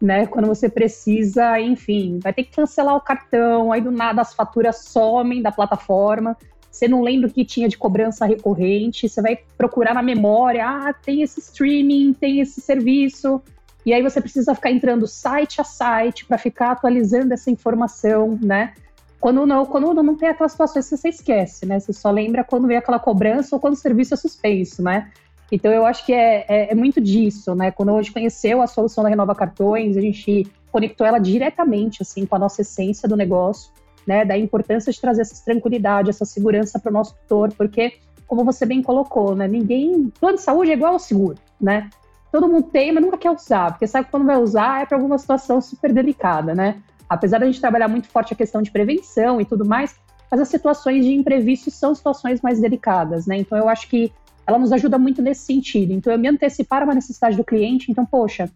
né? 0.00 0.26
Quando 0.26 0.46
você 0.46 0.68
precisa, 0.68 1.60
enfim, 1.60 2.18
vai 2.22 2.32
ter 2.32 2.44
que 2.44 2.52
cancelar 2.52 2.96
o 2.96 3.00
cartão, 3.00 3.72
aí 3.72 3.80
do 3.80 3.90
nada 3.90 4.22
as 4.22 4.34
faturas 4.34 4.84
somem 4.84 5.42
da 5.42 5.50
plataforma, 5.50 6.36
você 6.70 6.86
não 6.86 7.02
lembra 7.02 7.28
o 7.28 7.32
que 7.32 7.44
tinha 7.44 7.68
de 7.68 7.76
cobrança 7.76 8.24
recorrente, 8.26 9.08
você 9.08 9.20
vai 9.20 9.38
procurar 9.56 9.94
na 9.94 10.02
memória, 10.02 10.64
ah, 10.64 10.92
tem 10.92 11.22
esse 11.22 11.40
streaming, 11.40 12.12
tem 12.12 12.40
esse 12.40 12.60
serviço, 12.60 13.42
e 13.84 13.92
aí 13.92 14.02
você 14.02 14.20
precisa 14.20 14.54
ficar 14.54 14.70
entrando 14.70 15.06
site 15.06 15.60
a 15.60 15.64
site 15.64 16.26
para 16.26 16.38
ficar 16.38 16.72
atualizando 16.72 17.32
essa 17.34 17.50
informação, 17.50 18.38
né? 18.40 18.74
Quando 19.18 19.44
não, 19.46 19.66
quando 19.66 20.02
não 20.02 20.14
tem 20.14 20.28
aquelas 20.28 20.52
situações 20.52 20.88
que 20.88 20.96
você 20.96 21.08
esquece, 21.08 21.66
né? 21.66 21.80
Você 21.80 21.92
só 21.92 22.10
lembra 22.10 22.44
quando 22.44 22.68
vem 22.68 22.76
aquela 22.76 23.00
cobrança 23.00 23.56
ou 23.56 23.60
quando 23.60 23.74
o 23.74 23.78
serviço 23.78 24.14
é 24.14 24.16
suspenso, 24.16 24.82
né? 24.82 25.10
Então 25.50 25.72
eu 25.72 25.86
acho 25.86 26.04
que 26.04 26.12
é, 26.12 26.44
é, 26.48 26.72
é, 26.72 26.74
muito 26.74 27.00
disso, 27.00 27.54
né? 27.54 27.70
Quando 27.70 27.96
a 27.96 28.02
gente 28.02 28.12
conheceu 28.12 28.60
a 28.60 28.66
solução 28.66 29.02
da 29.02 29.10
Renova 29.10 29.34
Cartões, 29.34 29.96
a 29.96 30.00
gente 30.00 30.46
conectou 30.70 31.06
ela 31.06 31.18
diretamente 31.18 32.02
assim 32.02 32.26
com 32.26 32.36
a 32.36 32.38
nossa 32.38 32.60
essência 32.60 33.08
do 33.08 33.16
negócio, 33.16 33.72
né? 34.06 34.24
Da 34.24 34.36
importância 34.36 34.92
de 34.92 35.00
trazer 35.00 35.22
essa 35.22 35.42
tranquilidade, 35.44 36.10
essa 36.10 36.24
segurança 36.24 36.78
para 36.78 36.90
o 36.90 36.92
nosso 36.92 37.14
tutor, 37.14 37.52
porque 37.54 37.94
como 38.26 38.44
você 38.44 38.66
bem 38.66 38.82
colocou, 38.82 39.34
né? 39.34 39.48
Ninguém 39.48 40.12
plano 40.20 40.36
de 40.36 40.42
saúde 40.42 40.70
é 40.70 40.74
igual 40.74 40.92
ao 40.94 40.98
seguro, 40.98 41.38
né? 41.60 41.88
Todo 42.30 42.46
mundo 42.46 42.64
tem, 42.64 42.92
mas 42.92 43.02
nunca 43.02 43.16
quer 43.16 43.30
usar, 43.30 43.72
porque 43.72 43.86
sabe 43.86 44.04
que 44.04 44.10
quando 44.10 44.26
vai 44.26 44.36
usar 44.36 44.82
é 44.82 44.86
para 44.86 44.98
alguma 44.98 45.16
situação 45.16 45.62
super 45.62 45.94
delicada, 45.94 46.54
né? 46.54 46.82
apesar 47.08 47.38
da 47.38 47.46
gente 47.46 47.60
trabalhar 47.60 47.88
muito 47.88 48.08
forte 48.08 48.34
a 48.34 48.36
questão 48.36 48.60
de 48.60 48.70
prevenção 48.70 49.40
e 49.40 49.44
tudo 49.44 49.64
mais, 49.64 49.96
mas 50.30 50.40
as 50.40 50.48
situações 50.48 51.04
de 51.04 51.12
imprevistos 51.14 51.74
são 51.74 51.94
situações 51.94 52.42
mais 52.42 52.60
delicadas, 52.60 53.26
né? 53.26 53.38
Então 53.38 53.56
eu 53.56 53.68
acho 53.68 53.88
que 53.88 54.12
ela 54.48 54.58
nos 54.58 54.72
ajuda 54.72 54.98
muito 54.98 55.20
nesse 55.20 55.42
sentido. 55.42 55.92
Então 55.92 56.10
eu 56.10 56.18
me 56.18 56.26
antecipar 56.26 56.82
uma 56.82 56.94
necessidade 56.94 57.36
do 57.36 57.44
cliente, 57.44 57.92
então, 57.92 58.06
poxa, 58.06 58.50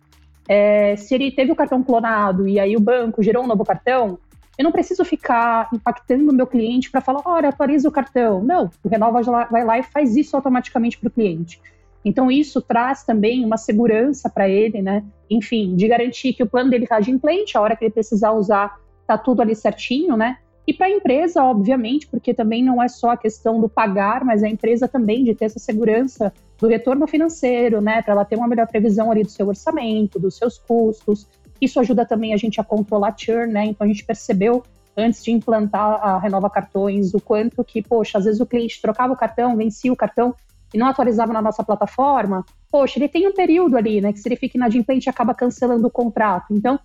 é, 0.48 0.96
se 0.96 1.14
ele 1.14 1.30
teve 1.30 1.52
o 1.52 1.54
cartão 1.54 1.82
clonado 1.82 2.48
e 2.48 2.58
aí 2.58 2.74
o 2.74 2.80
banco 2.80 3.22
gerou 3.22 3.44
um 3.44 3.46
novo 3.46 3.62
cartão, 3.62 4.18
eu 4.56 4.64
não 4.64 4.72
preciso 4.72 5.04
ficar 5.04 5.68
impactando 5.72 6.30
o 6.30 6.34
meu 6.34 6.46
cliente 6.46 6.90
para 6.90 7.02
falar, 7.02 7.20
olha, 7.26 7.50
atualiza 7.50 7.88
o 7.88 7.92
cartão. 7.92 8.42
Não, 8.42 8.70
o 8.82 8.88
Renova 8.88 9.20
vai 9.50 9.64
lá 9.64 9.78
e 9.78 9.82
faz 9.82 10.16
isso 10.16 10.34
automaticamente 10.34 10.98
para 10.98 11.08
o 11.08 11.10
cliente. 11.10 11.60
Então, 12.04 12.30
isso 12.30 12.60
traz 12.60 13.04
também 13.04 13.44
uma 13.44 13.56
segurança 13.56 14.28
para 14.28 14.48
ele, 14.48 14.82
né? 14.82 15.04
Enfim, 15.30 15.76
de 15.76 15.86
garantir 15.86 16.32
que 16.32 16.42
o 16.42 16.46
plano 16.46 16.68
dele 16.68 16.84
está 16.84 16.96
adimplente, 16.96 17.56
a 17.56 17.60
hora 17.60 17.76
que 17.76 17.84
ele 17.84 17.92
precisar 17.92 18.32
usar, 18.32 18.76
está 19.02 19.16
tudo 19.16 19.40
ali 19.40 19.54
certinho, 19.54 20.16
né? 20.16 20.38
E 20.66 20.72
para 20.72 20.86
a 20.86 20.90
empresa, 20.90 21.42
obviamente, 21.42 22.06
porque 22.06 22.32
também 22.32 22.62
não 22.62 22.80
é 22.82 22.88
só 22.88 23.10
a 23.10 23.16
questão 23.16 23.60
do 23.60 23.68
pagar, 23.68 24.24
mas 24.24 24.42
a 24.42 24.48
empresa 24.48 24.86
também 24.86 25.24
de 25.24 25.34
ter 25.34 25.46
essa 25.46 25.58
segurança 25.58 26.32
do 26.58 26.68
retorno 26.68 27.06
financeiro, 27.06 27.80
né? 27.80 28.00
Para 28.02 28.14
ela 28.14 28.24
ter 28.24 28.36
uma 28.36 28.46
melhor 28.46 28.68
previsão 28.68 29.10
ali 29.10 29.24
do 29.24 29.30
seu 29.30 29.48
orçamento, 29.48 30.20
dos 30.20 30.36
seus 30.36 30.58
custos. 30.58 31.26
Isso 31.60 31.80
ajuda 31.80 32.06
também 32.06 32.32
a 32.32 32.36
gente 32.36 32.60
a 32.60 32.64
controlar 32.64 33.14
churn, 33.18 33.52
né? 33.52 33.64
Então 33.66 33.84
a 33.84 33.88
gente 33.88 34.04
percebeu 34.04 34.62
antes 34.96 35.24
de 35.24 35.32
implantar 35.32 36.04
a 36.04 36.18
Renova 36.18 36.48
Cartões 36.48 37.14
o 37.14 37.20
quanto 37.20 37.64
que, 37.64 37.82
poxa, 37.82 38.18
às 38.18 38.24
vezes 38.24 38.40
o 38.40 38.46
cliente 38.46 38.80
trocava 38.80 39.12
o 39.12 39.16
cartão, 39.16 39.56
vencia 39.56 39.92
o 39.92 39.96
cartão 39.96 40.34
e 40.72 40.78
não 40.78 40.86
atualizava 40.86 41.32
na 41.32 41.42
nossa 41.42 41.62
plataforma, 41.62 42.44
poxa, 42.70 42.98
ele 42.98 43.08
tem 43.08 43.26
um 43.26 43.32
período 43.32 43.76
ali, 43.76 44.00
né? 44.00 44.12
Que 44.12 44.18
se 44.18 44.28
ele 44.28 44.36
fica 44.36 44.56
inadimplente, 44.56 45.10
acaba 45.10 45.34
cancelando 45.34 45.86
o 45.86 45.90
contrato. 45.90 46.46
Então, 46.50 46.78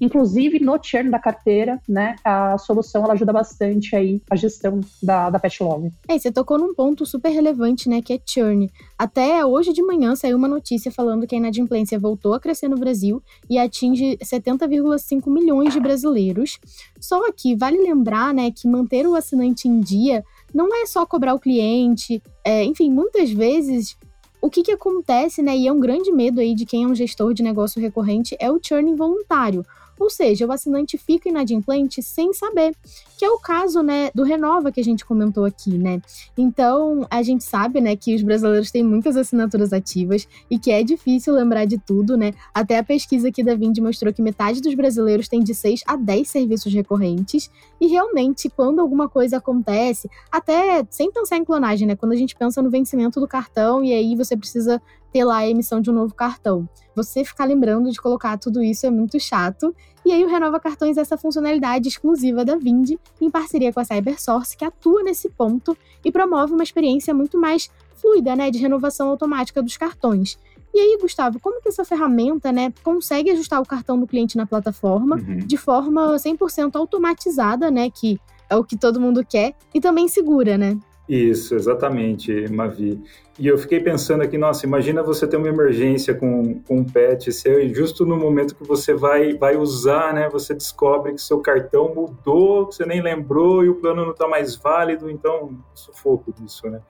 inclusive 0.00 0.58
no 0.60 0.78
churn 0.82 1.10
da 1.10 1.18
carteira, 1.18 1.80
né? 1.88 2.16
A 2.24 2.58
solução 2.58 3.04
ela 3.04 3.14
ajuda 3.14 3.32
bastante 3.32 3.94
aí 3.96 4.20
a 4.30 4.36
gestão 4.36 4.80
da, 5.02 5.30
da 5.30 5.38
Pet 5.38 5.62
Love. 5.62 5.90
É, 6.08 6.18
você 6.18 6.30
tocou 6.30 6.58
num 6.58 6.74
ponto 6.74 7.06
super 7.06 7.30
relevante, 7.30 7.88
né? 7.88 8.02
Que 8.02 8.14
é 8.14 8.20
churn. 8.24 8.70
Até 8.98 9.44
hoje 9.44 9.72
de 9.72 9.82
manhã 9.82 10.14
saiu 10.14 10.36
uma 10.36 10.48
notícia 10.48 10.90
falando 10.90 11.26
que 11.26 11.34
a 11.34 11.38
inadimplência 11.38 11.98
voltou 11.98 12.34
a 12.34 12.40
crescer 12.40 12.68
no 12.68 12.76
Brasil 12.76 13.22
e 13.48 13.58
atinge 13.58 14.16
70,5 14.18 15.32
milhões 15.32 15.72
de 15.72 15.80
brasileiros. 15.80 16.58
Só 17.00 17.32
que 17.32 17.54
vale 17.56 17.78
lembrar, 17.78 18.32
né, 18.32 18.50
que 18.50 18.68
manter 18.68 19.06
o 19.06 19.14
assinante 19.14 19.68
em 19.68 19.80
dia 19.80 20.24
não 20.54 20.74
é 20.74 20.86
só 20.86 21.04
cobrar 21.04 21.34
o 21.34 21.40
cliente, 21.40 22.22
é, 22.44 22.64
enfim, 22.64 22.90
muitas 22.90 23.30
vezes 23.30 23.96
o 24.40 24.50
que, 24.50 24.62
que 24.62 24.72
acontece, 24.72 25.42
né, 25.42 25.56
e 25.56 25.66
é 25.66 25.72
um 25.72 25.80
grande 25.80 26.12
medo 26.12 26.40
aí 26.40 26.54
de 26.54 26.64
quem 26.64 26.84
é 26.84 26.86
um 26.86 26.94
gestor 26.94 27.34
de 27.34 27.42
negócio 27.42 27.80
recorrente, 27.80 28.36
é 28.38 28.50
o 28.50 28.60
churn 28.62 28.90
involuntário. 28.90 29.64
Ou 29.98 30.10
seja, 30.10 30.46
o 30.46 30.52
assinante 30.52 30.98
fica 30.98 31.28
inadimplente 31.28 32.02
sem 32.02 32.32
saber, 32.32 32.74
que 33.18 33.24
é 33.24 33.30
o 33.30 33.38
caso, 33.38 33.82
né, 33.82 34.10
do 34.14 34.22
Renova 34.22 34.70
que 34.70 34.80
a 34.80 34.84
gente 34.84 35.04
comentou 35.04 35.44
aqui, 35.44 35.78
né? 35.78 36.00
Então, 36.36 37.06
a 37.10 37.22
gente 37.22 37.44
sabe, 37.44 37.80
né, 37.80 37.96
que 37.96 38.14
os 38.14 38.22
brasileiros 38.22 38.70
têm 38.70 38.82
muitas 38.82 39.16
assinaturas 39.16 39.72
ativas 39.72 40.28
e 40.50 40.58
que 40.58 40.70
é 40.70 40.82
difícil 40.82 41.34
lembrar 41.34 41.64
de 41.64 41.78
tudo, 41.78 42.16
né? 42.16 42.32
Até 42.54 42.78
a 42.78 42.84
pesquisa 42.84 43.28
aqui 43.28 43.42
da 43.42 43.54
Vind 43.54 43.78
mostrou 43.78 44.12
que 44.12 44.22
metade 44.22 44.60
dos 44.60 44.74
brasileiros 44.74 45.28
tem 45.28 45.42
de 45.42 45.54
6 45.54 45.80
a 45.86 45.96
10 45.96 46.28
serviços 46.28 46.72
recorrentes 46.72 47.50
e 47.80 47.86
realmente 47.86 48.48
quando 48.48 48.80
alguma 48.80 49.08
coisa 49.08 49.38
acontece, 49.38 50.10
até 50.30 50.86
sem 50.90 51.10
pensar 51.10 51.36
em 51.36 51.44
clonagem, 51.44 51.86
né, 51.88 51.96
quando 51.96 52.12
a 52.12 52.16
gente 52.16 52.36
pensa 52.36 52.60
no 52.60 52.70
vencimento 52.70 53.18
do 53.18 53.26
cartão 53.26 53.82
e 53.82 53.92
aí 53.92 54.14
você 54.14 54.36
precisa 54.36 54.80
ter 55.16 55.24
lá 55.24 55.38
a 55.38 55.48
emissão 55.48 55.80
de 55.80 55.90
um 55.90 55.94
novo 55.94 56.14
cartão. 56.14 56.68
Você 56.94 57.24
ficar 57.24 57.46
lembrando 57.46 57.90
de 57.90 57.98
colocar 57.98 58.36
tudo 58.36 58.62
isso 58.62 58.86
é 58.86 58.90
muito 58.90 59.18
chato. 59.18 59.74
E 60.04 60.12
aí 60.12 60.22
o 60.22 60.28
Renova 60.28 60.60
Cartões 60.60 60.98
é 60.98 61.00
essa 61.00 61.16
funcionalidade 61.16 61.88
exclusiva 61.88 62.44
da 62.44 62.56
Vind, 62.56 62.90
em 63.18 63.30
parceria 63.30 63.72
com 63.72 63.80
a 63.80 63.84
Cybersource, 63.84 64.54
que 64.54 64.64
atua 64.64 65.02
nesse 65.02 65.30
ponto 65.30 65.74
e 66.04 66.12
promove 66.12 66.52
uma 66.52 66.62
experiência 66.62 67.14
muito 67.14 67.40
mais 67.40 67.70
fluida, 67.94 68.36
né, 68.36 68.50
de 68.50 68.58
renovação 68.58 69.08
automática 69.08 69.62
dos 69.62 69.78
cartões. 69.78 70.38
E 70.74 70.78
aí, 70.78 70.98
Gustavo, 71.00 71.40
como 71.40 71.62
que 71.62 71.70
essa 71.70 71.82
ferramenta, 71.82 72.52
né, 72.52 72.70
consegue 72.82 73.30
ajustar 73.30 73.62
o 73.62 73.66
cartão 73.66 73.98
do 73.98 74.06
cliente 74.06 74.36
na 74.36 74.44
plataforma 74.44 75.16
uhum. 75.16 75.38
de 75.38 75.56
forma 75.56 76.14
100% 76.16 76.76
automatizada, 76.76 77.70
né, 77.70 77.88
que 77.88 78.20
é 78.50 78.54
o 78.56 78.62
que 78.62 78.76
todo 78.76 79.00
mundo 79.00 79.24
quer, 79.24 79.54
e 79.74 79.80
também 79.80 80.08
segura, 80.08 80.58
né? 80.58 80.78
Isso, 81.08 81.54
exatamente, 81.54 82.50
Mavi. 82.50 83.00
E 83.38 83.46
eu 83.46 83.56
fiquei 83.56 83.78
pensando 83.78 84.22
aqui, 84.22 84.36
nossa, 84.36 84.66
imagina 84.66 85.02
você 85.02 85.26
ter 85.26 85.36
uma 85.36 85.48
emergência 85.48 86.14
com, 86.14 86.60
com 86.62 86.78
um 86.78 86.84
pet 86.84 87.30
seu 87.32 87.60
e 87.60 87.72
justo 87.72 88.04
no 88.04 88.16
momento 88.16 88.56
que 88.56 88.66
você 88.66 88.92
vai, 88.92 89.34
vai 89.34 89.56
usar, 89.56 90.12
né, 90.12 90.28
você 90.28 90.52
descobre 90.52 91.12
que 91.12 91.20
seu 91.20 91.40
cartão 91.40 91.94
mudou, 91.94 92.66
que 92.66 92.74
você 92.74 92.84
nem 92.84 93.00
lembrou 93.00 93.64
e 93.64 93.68
o 93.68 93.76
plano 93.76 94.04
não 94.04 94.12
está 94.12 94.26
mais 94.26 94.56
válido, 94.56 95.08
então, 95.08 95.56
sufoco 95.74 96.32
disso, 96.32 96.68
né? 96.68 96.80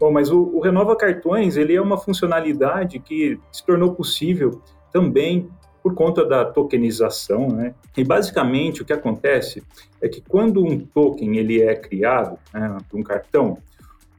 Bom, 0.00 0.10
mas 0.10 0.30
o, 0.30 0.40
o 0.40 0.60
Renova 0.60 0.96
Cartões, 0.96 1.56
ele 1.58 1.74
é 1.74 1.80
uma 1.80 1.98
funcionalidade 1.98 2.98
que 2.98 3.38
se 3.52 3.64
tornou 3.64 3.94
possível 3.94 4.62
também 4.90 5.48
por 5.82 5.94
conta 5.94 6.24
da 6.24 6.44
tokenização, 6.44 7.48
né? 7.48 7.74
E 7.96 8.04
basicamente 8.04 8.82
o 8.82 8.84
que 8.84 8.92
acontece 8.92 9.62
é 10.00 10.08
que 10.08 10.20
quando 10.20 10.64
um 10.64 10.78
token 10.78 11.36
ele 11.36 11.62
é 11.62 11.74
criado, 11.74 12.38
né, 12.52 12.78
um 12.92 13.02
cartão, 13.02 13.58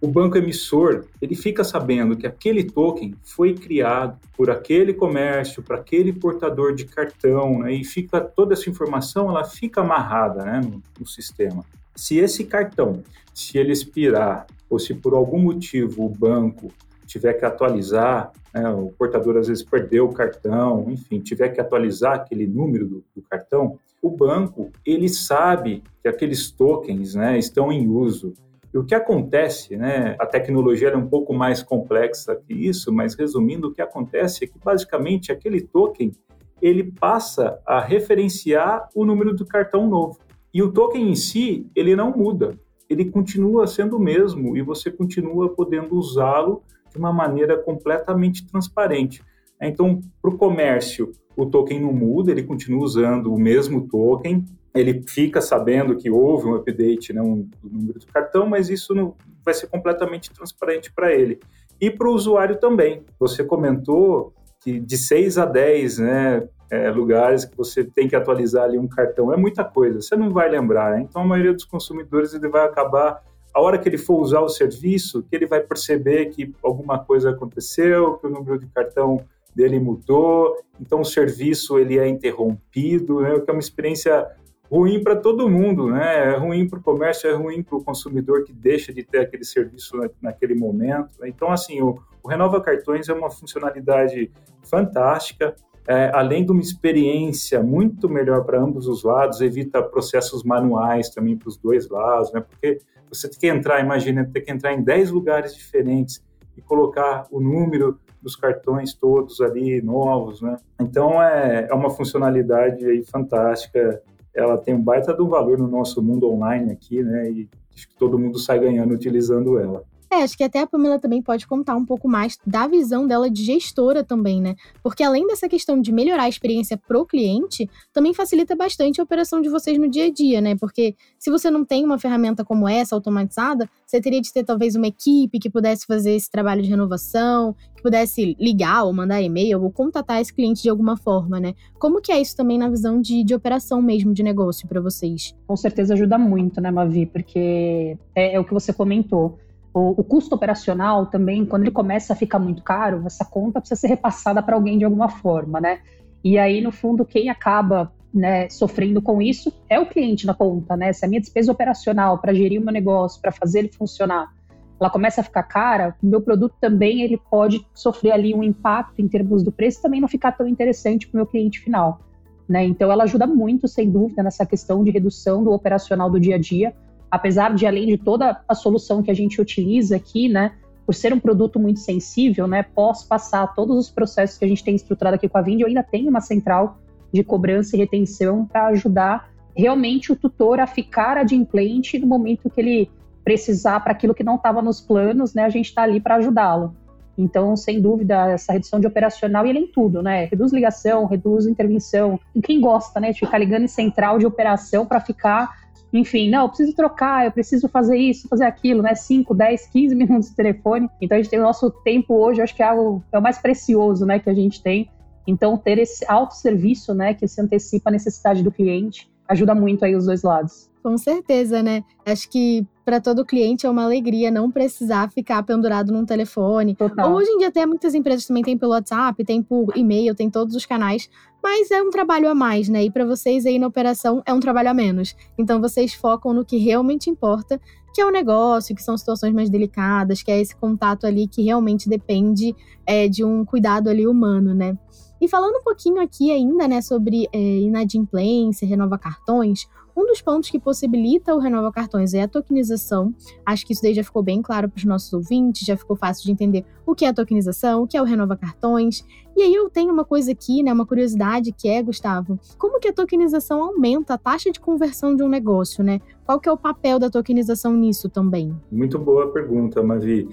o 0.01 0.07
banco 0.07 0.37
emissor 0.37 1.05
ele 1.21 1.35
fica 1.35 1.63
sabendo 1.63 2.17
que 2.17 2.25
aquele 2.25 2.63
token 2.63 3.13
foi 3.23 3.53
criado 3.53 4.17
por 4.35 4.49
aquele 4.49 4.93
comércio, 4.93 5.61
para 5.61 5.77
aquele 5.77 6.11
portador 6.11 6.73
de 6.73 6.85
cartão, 6.85 7.59
né, 7.59 7.73
e 7.73 7.83
fica 7.83 8.19
toda 8.19 8.53
essa 8.53 8.69
informação 8.69 9.29
ela 9.29 9.43
fica 9.43 9.81
amarrada 9.81 10.43
né, 10.43 10.61
no, 10.63 10.81
no 10.99 11.07
sistema. 11.07 11.63
Se 11.95 12.17
esse 12.17 12.45
cartão, 12.45 13.03
se 13.33 13.57
ele 13.57 13.71
expirar 13.71 14.47
ou 14.69 14.79
se 14.79 14.93
por 14.93 15.13
algum 15.13 15.39
motivo 15.39 16.05
o 16.05 16.09
banco 16.09 16.71
tiver 17.11 17.33
que 17.33 17.45
atualizar, 17.45 18.31
né, 18.53 18.69
o 18.69 18.91
portador 18.97 19.37
às 19.37 19.47
vezes 19.47 19.63
perdeu 19.63 20.05
o 20.05 20.13
cartão, 20.13 20.85
enfim, 20.89 21.19
tiver 21.19 21.49
que 21.49 21.59
atualizar 21.59 22.13
aquele 22.13 22.47
número 22.47 22.87
do, 22.87 23.03
do 23.13 23.21
cartão, 23.21 23.77
o 24.01 24.09
banco 24.09 24.71
ele 24.85 25.09
sabe 25.09 25.83
que 26.01 26.07
aqueles 26.07 26.49
tokens 26.49 27.13
né, 27.13 27.37
estão 27.37 27.71
em 27.71 27.87
uso. 27.87 28.33
E 28.73 28.77
o 28.77 28.85
que 28.85 28.95
acontece, 28.95 29.75
né, 29.75 30.15
a 30.17 30.25
tecnologia 30.25 30.89
é 30.89 30.95
um 30.95 31.07
pouco 31.07 31.33
mais 31.33 31.61
complexa 31.61 32.35
que 32.35 32.53
isso, 32.53 32.93
mas 32.93 33.13
resumindo, 33.13 33.67
o 33.67 33.73
que 33.73 33.81
acontece 33.81 34.45
é 34.45 34.47
que 34.47 34.57
basicamente 34.63 35.31
aquele 35.31 35.59
token 35.59 36.13
ele 36.61 36.91
passa 36.91 37.59
a 37.65 37.81
referenciar 37.81 38.87
o 38.95 39.03
número 39.03 39.33
do 39.33 39.45
cartão 39.45 39.87
novo. 39.89 40.17
E 40.53 40.63
o 40.63 40.71
token 40.71 41.11
em 41.11 41.15
si, 41.15 41.67
ele 41.75 41.95
não 41.95 42.11
muda, 42.15 42.57
ele 42.89 43.05
continua 43.05 43.67
sendo 43.67 43.97
o 43.97 43.99
mesmo 43.99 44.55
e 44.55 44.61
você 44.61 44.89
continua 44.89 45.49
podendo 45.49 45.95
usá-lo 45.95 46.61
de 46.91 46.97
uma 46.97 47.13
maneira 47.13 47.57
completamente 47.57 48.45
transparente. 48.45 49.23
Então, 49.61 50.01
para 50.21 50.31
o 50.31 50.37
comércio, 50.37 51.11
o 51.35 51.45
token 51.45 51.79
não 51.79 51.93
muda, 51.93 52.31
ele 52.31 52.43
continua 52.43 52.83
usando 52.83 53.33
o 53.33 53.39
mesmo 53.39 53.87
token, 53.87 54.43
ele 54.73 55.03
fica 55.07 55.41
sabendo 55.41 55.95
que 55.95 56.09
houve 56.09 56.47
um 56.47 56.55
update, 56.55 57.13
né, 57.13 57.21
um, 57.21 57.47
do 57.61 57.69
número 57.69 57.99
do 57.99 58.05
cartão, 58.07 58.47
mas 58.47 58.69
isso 58.69 58.95
não 58.95 59.15
vai 59.43 59.53
ser 59.53 59.67
completamente 59.67 60.31
transparente 60.31 60.91
para 60.93 61.13
ele. 61.13 61.39
E 61.79 61.89
para 61.89 62.07
o 62.07 62.13
usuário 62.13 62.57
também. 62.57 63.03
Você 63.19 63.43
comentou 63.43 64.33
que 64.61 64.79
de 64.79 64.97
6 64.97 65.37
a 65.37 65.45
10 65.45 65.97
né, 65.97 66.47
é, 66.69 66.89
lugares 66.89 67.43
que 67.43 67.57
você 67.57 67.83
tem 67.83 68.07
que 68.07 68.15
atualizar 68.15 68.63
ali 68.63 68.77
um 68.77 68.87
cartão. 68.87 69.33
É 69.33 69.37
muita 69.37 69.63
coisa, 69.63 69.99
você 69.99 70.15
não 70.15 70.29
vai 70.29 70.49
lembrar. 70.49 70.91
Né? 70.91 71.01
Então, 71.01 71.21
a 71.21 71.25
maioria 71.25 71.53
dos 71.53 71.65
consumidores 71.65 72.33
ele 72.33 72.47
vai 72.47 72.65
acabar, 72.65 73.21
a 73.53 73.61
hora 73.61 73.77
que 73.77 73.87
ele 73.87 73.97
for 73.97 74.19
usar 74.19 74.39
o 74.41 74.49
serviço, 74.49 75.23
que 75.23 75.35
ele 75.35 75.45
vai 75.45 75.61
perceber 75.61 76.27
que 76.27 76.53
alguma 76.63 76.99
coisa 76.99 77.31
aconteceu, 77.31 78.17
que 78.17 78.27
o 78.27 78.29
número 78.29 78.57
de 78.57 78.67
cartão 78.67 79.23
dele 79.53 79.79
mudou, 79.79 80.55
então 80.79 81.01
o 81.01 81.05
serviço 81.05 81.77
ele 81.77 81.99
é 81.99 82.07
interrompido, 82.07 83.19
né? 83.19 83.39
que 83.39 83.49
é 83.49 83.53
uma 83.53 83.59
experiência 83.59 84.27
ruim 84.71 85.03
para 85.03 85.17
todo 85.17 85.49
mundo, 85.49 85.89
né? 85.89 86.33
É 86.33 86.37
ruim 86.37 86.65
para 86.65 86.79
o 86.79 86.81
comércio, 86.81 87.29
é 87.29 87.33
ruim 87.33 87.61
para 87.61 87.75
o 87.75 87.83
consumidor 87.83 88.45
que 88.45 88.53
deixa 88.53 88.93
de 88.93 89.03
ter 89.03 89.19
aquele 89.19 89.43
serviço 89.43 89.97
na, 89.97 90.09
naquele 90.21 90.55
momento. 90.55 91.09
Né? 91.19 91.27
Então, 91.27 91.51
assim, 91.51 91.81
o, 91.81 91.99
o, 92.23 92.29
Renova 92.29 92.61
Cartões 92.61 93.09
é 93.09 93.13
uma 93.13 93.29
funcionalidade 93.29 94.31
fantástica, 94.63 95.53
é, 95.85 96.09
além 96.13 96.45
de 96.45 96.53
uma 96.53 96.61
experiência 96.61 97.61
muito 97.61 98.07
melhor 98.07 98.45
para 98.45 98.61
ambos 98.61 98.87
os 98.87 99.03
lados, 99.03 99.41
evita 99.41 99.83
processos 99.83 100.41
manuais 100.41 101.09
também 101.09 101.35
para 101.35 101.49
os 101.49 101.57
dois 101.57 101.89
lados, 101.89 102.31
né? 102.31 102.39
Porque 102.39 102.77
você 103.11 103.27
tem 103.27 103.39
que 103.39 103.47
entrar, 103.47 103.79
imagina, 103.79 104.25
ter 104.25 104.41
que 104.41 104.51
entrar 104.51 104.73
em 104.73 104.81
10 104.81 105.11
lugares 105.11 105.53
diferentes 105.55 106.23
e 106.55 106.61
colocar 106.61 107.27
o 107.31 107.39
número 107.39 107.99
dos 108.21 108.35
cartões 108.35 108.93
todos 108.93 109.41
ali 109.41 109.81
novos, 109.81 110.41
né? 110.41 110.57
Então 110.79 111.21
é, 111.21 111.67
é 111.69 111.73
uma 111.73 111.89
funcionalidade 111.89 112.85
aí 112.85 113.03
fantástica 113.03 114.01
ela 114.33 114.57
tem 114.57 114.73
um 114.73 114.81
baita 114.81 115.13
do 115.13 115.27
valor 115.27 115.57
no 115.57 115.67
nosso 115.67 116.01
mundo 116.01 116.29
online 116.29 116.71
aqui, 116.71 117.03
né? 117.03 117.29
E 117.29 117.49
acho 117.75 117.89
que 117.89 117.95
todo 117.95 118.17
mundo 118.17 118.39
sai 118.39 118.59
ganhando 118.59 118.93
utilizando 118.93 119.59
ela. 119.59 119.83
É, 120.13 120.23
acho 120.23 120.35
que 120.37 120.43
até 120.43 120.59
a 120.59 120.67
Pamela 120.67 120.99
também 120.99 121.21
pode 121.21 121.47
contar 121.47 121.73
um 121.73 121.85
pouco 121.85 122.05
mais 122.05 122.37
da 122.45 122.67
visão 122.67 123.07
dela 123.07 123.29
de 123.29 123.45
gestora 123.45 124.03
também, 124.03 124.41
né? 124.41 124.55
Porque 124.83 125.01
além 125.03 125.25
dessa 125.25 125.47
questão 125.47 125.79
de 125.79 125.89
melhorar 125.89 126.23
a 126.23 126.29
experiência 126.29 126.75
pro 126.75 127.05
cliente, 127.05 127.69
também 127.93 128.13
facilita 128.13 128.53
bastante 128.53 128.99
a 128.99 129.05
operação 129.05 129.41
de 129.41 129.47
vocês 129.47 129.77
no 129.77 129.89
dia 129.89 130.07
a 130.07 130.11
dia, 130.11 130.41
né? 130.41 130.57
Porque 130.59 130.95
se 131.17 131.31
você 131.31 131.49
não 131.49 131.63
tem 131.63 131.85
uma 131.85 131.97
ferramenta 131.97 132.43
como 132.43 132.67
essa 132.67 132.93
automatizada, 132.93 133.69
você 133.87 134.01
teria 134.01 134.19
de 134.19 134.33
ter 134.33 134.43
talvez 134.43 134.75
uma 134.75 134.87
equipe 134.87 135.39
que 135.39 135.49
pudesse 135.49 135.85
fazer 135.85 136.11
esse 136.11 136.29
trabalho 136.29 136.61
de 136.61 136.67
renovação, 136.67 137.55
que 137.73 137.81
pudesse 137.81 138.35
ligar 138.37 138.83
ou 138.83 138.91
mandar 138.91 139.21
e-mail 139.21 139.63
ou 139.63 139.71
contatar 139.71 140.19
esse 140.19 140.33
cliente 140.33 140.61
de 140.61 140.69
alguma 140.69 140.97
forma, 140.97 141.39
né? 141.39 141.53
Como 141.79 142.01
que 142.01 142.11
é 142.11 142.19
isso 142.19 142.35
também 142.35 142.57
na 142.57 142.67
visão 142.67 142.99
de, 142.99 143.23
de 143.23 143.33
operação 143.33 143.81
mesmo 143.81 144.13
de 144.13 144.23
negócio 144.23 144.67
para 144.67 144.81
vocês? 144.81 145.33
Com 145.47 145.55
certeza 145.55 145.93
ajuda 145.93 146.17
muito, 146.17 146.59
né, 146.59 146.69
Mavi? 146.69 147.05
Porque 147.05 147.97
é, 148.13 148.33
é 148.35 148.39
o 148.39 148.43
que 148.43 148.53
você 148.53 148.73
comentou 148.73 149.39
o, 149.73 150.01
o, 150.01 150.03
custo 150.03 150.35
operacional 150.35 151.05
também, 151.05 151.45
quando 151.45 151.63
ele 151.63 151.71
começa 151.71 152.13
a 152.13 152.15
ficar 152.15 152.39
muito 152.39 152.61
caro, 152.61 153.03
essa 153.05 153.23
conta 153.23 153.59
precisa 153.59 153.79
ser 153.79 153.87
repassada 153.87 154.43
para 154.43 154.55
alguém 154.55 154.77
de 154.77 154.85
alguma 154.85 155.09
forma, 155.09 155.61
né? 155.61 155.79
E 156.23 156.37
aí, 156.37 156.61
no 156.61 156.71
fundo, 156.71 157.05
quem 157.05 157.29
acaba 157.29 157.91
né, 158.13 158.49
sofrendo 158.49 159.01
com 159.01 159.21
isso 159.21 159.53
é 159.69 159.79
o 159.79 159.85
cliente 159.85 160.25
na 160.27 160.33
conta, 160.33 160.75
né? 160.75 160.91
Se 160.91 161.05
a 161.05 161.07
minha 161.07 161.21
despesa 161.21 161.51
operacional 161.51 162.17
para 162.17 162.33
gerir 162.33 162.59
o 162.61 162.63
meu 162.63 162.73
negócio, 162.73 163.21
para 163.21 163.31
fazer 163.31 163.59
ele 163.59 163.71
funcionar, 163.71 164.31
ela 164.79 164.89
começa 164.89 165.21
a 165.21 165.23
ficar 165.23 165.43
cara, 165.43 165.95
o 166.01 166.07
meu 166.07 166.21
produto 166.21 166.55
também 166.59 167.01
ele 167.01 167.19
pode 167.29 167.65
sofrer 167.73 168.11
ali 168.11 168.33
um 168.33 168.43
impacto 168.43 168.99
em 168.99 169.07
termos 169.07 169.43
do 169.43 169.51
preço, 169.51 169.81
também 169.81 170.01
não 170.01 170.07
ficar 170.07 170.31
tão 170.31 170.47
interessante 170.47 171.07
para 171.07 171.17
o 171.17 171.19
meu 171.19 171.27
cliente 171.27 171.59
final. 171.59 172.01
Né? 172.49 172.65
Então, 172.65 172.91
ela 172.91 173.03
ajuda 173.03 173.25
muito, 173.27 173.67
sem 173.67 173.89
dúvida, 173.89 174.21
nessa 174.23 174.45
questão 174.45 174.83
de 174.83 174.91
redução 174.91 175.43
do 175.43 175.51
operacional 175.51 176.09
do 176.09 176.19
dia 176.19 176.35
a 176.35 176.39
dia, 176.39 176.75
apesar 177.11 177.53
de 177.53 177.67
além 177.67 177.85
de 177.85 177.97
toda 177.97 178.41
a 178.47 178.55
solução 178.55 179.03
que 179.03 179.11
a 179.11 179.13
gente 179.13 179.41
utiliza 179.41 179.97
aqui, 179.97 180.29
né, 180.29 180.53
por 180.85 180.95
ser 180.95 181.13
um 181.13 181.19
produto 181.19 181.59
muito 181.59 181.79
sensível, 181.79 182.47
né, 182.47 182.63
posso 182.63 183.07
passar 183.07 183.53
todos 183.53 183.77
os 183.77 183.91
processos 183.91 184.37
que 184.37 184.45
a 184.45 184.47
gente 184.47 184.63
tem 184.63 184.73
estruturado 184.73 185.15
aqui 185.15 185.27
com 185.27 185.37
a 185.37 185.41
Vind, 185.41 185.59
eu 185.59 185.67
ainda 185.67 185.83
tenho 185.83 186.09
uma 186.09 186.21
central 186.21 186.79
de 187.13 187.23
cobrança 187.23 187.75
e 187.75 187.79
retenção 187.79 188.45
para 188.45 188.67
ajudar 188.67 189.29
realmente 189.55 190.11
o 190.11 190.15
tutor 190.15 190.61
a 190.61 190.65
ficar 190.65 191.17
adimplente 191.17 191.99
no 191.99 192.07
momento 192.07 192.49
que 192.49 192.61
ele 192.61 192.89
precisar 193.23 193.81
para 193.81 193.91
aquilo 193.91 194.15
que 194.15 194.23
não 194.23 194.35
estava 194.35 194.61
nos 194.61 194.79
planos, 194.79 195.33
né, 195.33 195.43
a 195.43 195.49
gente 195.49 195.67
está 195.67 195.83
ali 195.83 195.99
para 195.99 196.15
ajudá-lo. 196.15 196.73
Então, 197.17 197.55
sem 197.55 197.81
dúvida, 197.81 198.31
essa 198.31 198.53
redução 198.53 198.79
de 198.79 198.87
operacional, 198.87 199.45
e 199.45 199.49
ele 199.49 199.59
em 199.59 199.67
tudo, 199.67 200.01
né? 200.01 200.25
Reduz 200.25 200.53
ligação, 200.53 201.05
reduz 201.05 201.45
intervenção. 201.45 202.19
E 202.33 202.41
quem 202.41 202.59
gosta, 202.59 202.99
né, 202.99 203.11
de 203.11 203.19
ficar 203.19 203.37
ligando 203.37 203.63
em 203.63 203.67
central 203.67 204.17
de 204.17 204.25
operação 204.25 204.85
para 204.85 204.99
ficar 204.99 205.60
enfim, 205.93 206.29
não, 206.29 206.43
eu 206.43 206.49
preciso 206.49 206.73
trocar, 206.73 207.25
eu 207.25 207.31
preciso 207.31 207.67
fazer 207.67 207.97
isso, 207.97 208.27
fazer 208.29 208.45
aquilo, 208.45 208.81
né? 208.81 208.95
5, 208.95 209.33
10, 209.35 209.67
15 209.67 209.95
minutos 209.95 210.29
de 210.29 210.35
telefone. 210.35 210.89
Então 211.01 211.17
a 211.17 211.21
gente 211.21 211.29
tem 211.29 211.39
o 211.39 211.43
nosso 211.43 211.69
tempo 211.69 212.15
hoje, 212.15 212.41
acho 212.41 212.55
que 212.55 212.63
é 212.63 212.67
algo 212.67 213.03
é 213.11 213.19
o 213.19 213.21
mais 213.21 213.37
precioso, 213.37 214.05
né, 214.05 214.19
que 214.19 214.29
a 214.29 214.33
gente 214.33 214.63
tem. 214.63 214.89
Então 215.27 215.57
ter 215.57 215.77
esse 215.77 216.05
autosserviço, 216.09 216.93
né, 216.93 217.13
que 217.13 217.27
se 217.27 217.41
antecipa 217.41 217.89
a 217.89 217.93
necessidade 217.93 218.41
do 218.41 218.51
cliente, 218.51 219.11
ajuda 219.27 219.53
muito 219.53 219.83
aí 219.83 219.95
os 219.95 220.05
dois 220.05 220.23
lados. 220.23 220.70
Com 220.83 220.97
certeza, 220.97 221.61
né? 221.61 221.83
Acho 222.05 222.29
que 222.29 222.65
para 222.83 222.99
todo 222.99 223.25
cliente 223.25 223.65
é 223.65 223.69
uma 223.69 223.83
alegria 223.83 224.31
não 224.31 224.49
precisar 224.49 225.11
ficar 225.11 225.43
pendurado 225.43 225.91
num 225.91 226.05
telefone. 226.05 226.75
Total. 226.75 227.13
Hoje 227.13 227.29
em 227.29 227.37
dia 227.37 227.49
até 227.49 227.65
muitas 227.65 227.93
empresas 227.93 228.25
também 228.25 228.43
têm 228.43 228.57
pelo 228.57 228.71
WhatsApp, 228.71 229.23
tem 229.23 229.43
por 229.43 229.71
e-mail, 229.77 230.15
tem 230.15 230.29
todos 230.29 230.55
os 230.55 230.65
canais, 230.65 231.07
mas 231.41 231.69
é 231.69 231.81
um 231.81 231.91
trabalho 231.91 232.29
a 232.29 232.35
mais, 232.35 232.67
né? 232.67 232.83
E 232.83 232.91
para 232.91 233.05
vocês 233.05 233.45
aí 233.45 233.59
na 233.59 233.67
operação 233.67 234.23
é 234.25 234.33
um 234.33 234.39
trabalho 234.39 234.69
a 234.69 234.73
menos. 234.73 235.15
Então 235.37 235.61
vocês 235.61 235.93
focam 235.93 236.33
no 236.33 236.43
que 236.43 236.57
realmente 236.57 237.09
importa, 237.09 237.61
que 237.93 238.01
é 238.01 238.05
o 238.05 238.11
negócio, 238.11 238.75
que 238.75 238.81
são 238.81 238.97
situações 238.97 239.33
mais 239.33 239.49
delicadas, 239.49 240.23
que 240.23 240.31
é 240.31 240.41
esse 240.41 240.55
contato 240.55 241.05
ali 241.05 241.27
que 241.27 241.43
realmente 241.43 241.87
depende 241.87 242.55
é, 242.85 243.07
de 243.07 243.23
um 243.23 243.45
cuidado 243.45 243.89
ali 243.89 244.07
humano, 244.07 244.53
né? 244.53 244.75
E 245.21 245.27
falando 245.27 245.57
um 245.57 245.63
pouquinho 245.63 246.01
aqui 246.01 246.31
ainda, 246.31 246.67
né, 246.67 246.81
sobre 246.81 247.27
é, 247.31 247.37
inadimplência, 247.37 248.67
renova 248.67 248.97
cartões, 248.97 249.67
um 249.95 250.05
dos 250.05 250.21
pontos 250.21 250.49
que 250.49 250.59
possibilita 250.59 251.35
o 251.35 251.39
Renova 251.39 251.71
Cartões 251.71 252.13
é 252.13 252.21
a 252.21 252.27
tokenização. 252.27 253.13
Acho 253.45 253.65
que 253.65 253.73
isso 253.73 253.81
daí 253.81 253.93
já 253.93 254.03
ficou 254.03 254.23
bem 254.23 254.41
claro 254.41 254.69
para 254.69 254.77
os 254.77 254.85
nossos 254.85 255.11
ouvintes, 255.13 255.65
já 255.65 255.75
ficou 255.75 255.95
fácil 255.95 256.25
de 256.25 256.31
entender 256.31 256.65
o 256.85 256.95
que 256.95 257.05
é 257.05 257.09
a 257.09 257.13
tokenização, 257.13 257.83
o 257.83 257.87
que 257.87 257.97
é 257.97 258.01
o 258.01 258.05
Renova 258.05 258.35
Cartões. 258.35 259.05
E 259.35 259.41
aí 259.41 259.53
eu 259.53 259.69
tenho 259.69 259.93
uma 259.93 260.05
coisa 260.05 260.31
aqui, 260.31 260.61
né, 260.63 260.73
uma 260.73 260.85
curiosidade 260.85 261.51
que 261.51 261.67
é, 261.67 261.81
Gustavo, 261.81 262.39
como 262.57 262.79
que 262.79 262.87
a 262.87 262.93
tokenização 262.93 263.63
aumenta 263.63 264.13
a 264.13 264.17
taxa 264.17 264.51
de 264.51 264.59
conversão 264.59 265.15
de 265.15 265.23
um 265.23 265.29
negócio, 265.29 265.83
né? 265.83 266.01
Qual 266.25 266.39
que 266.39 266.47
é 266.47 266.51
o 266.51 266.57
papel 266.57 266.99
da 266.99 267.09
tokenização 267.09 267.73
nisso 267.73 268.09
também? 268.09 268.55
Muito 268.71 268.99
boa 268.99 269.31
pergunta, 269.31 269.81
Mavi. 269.81 270.29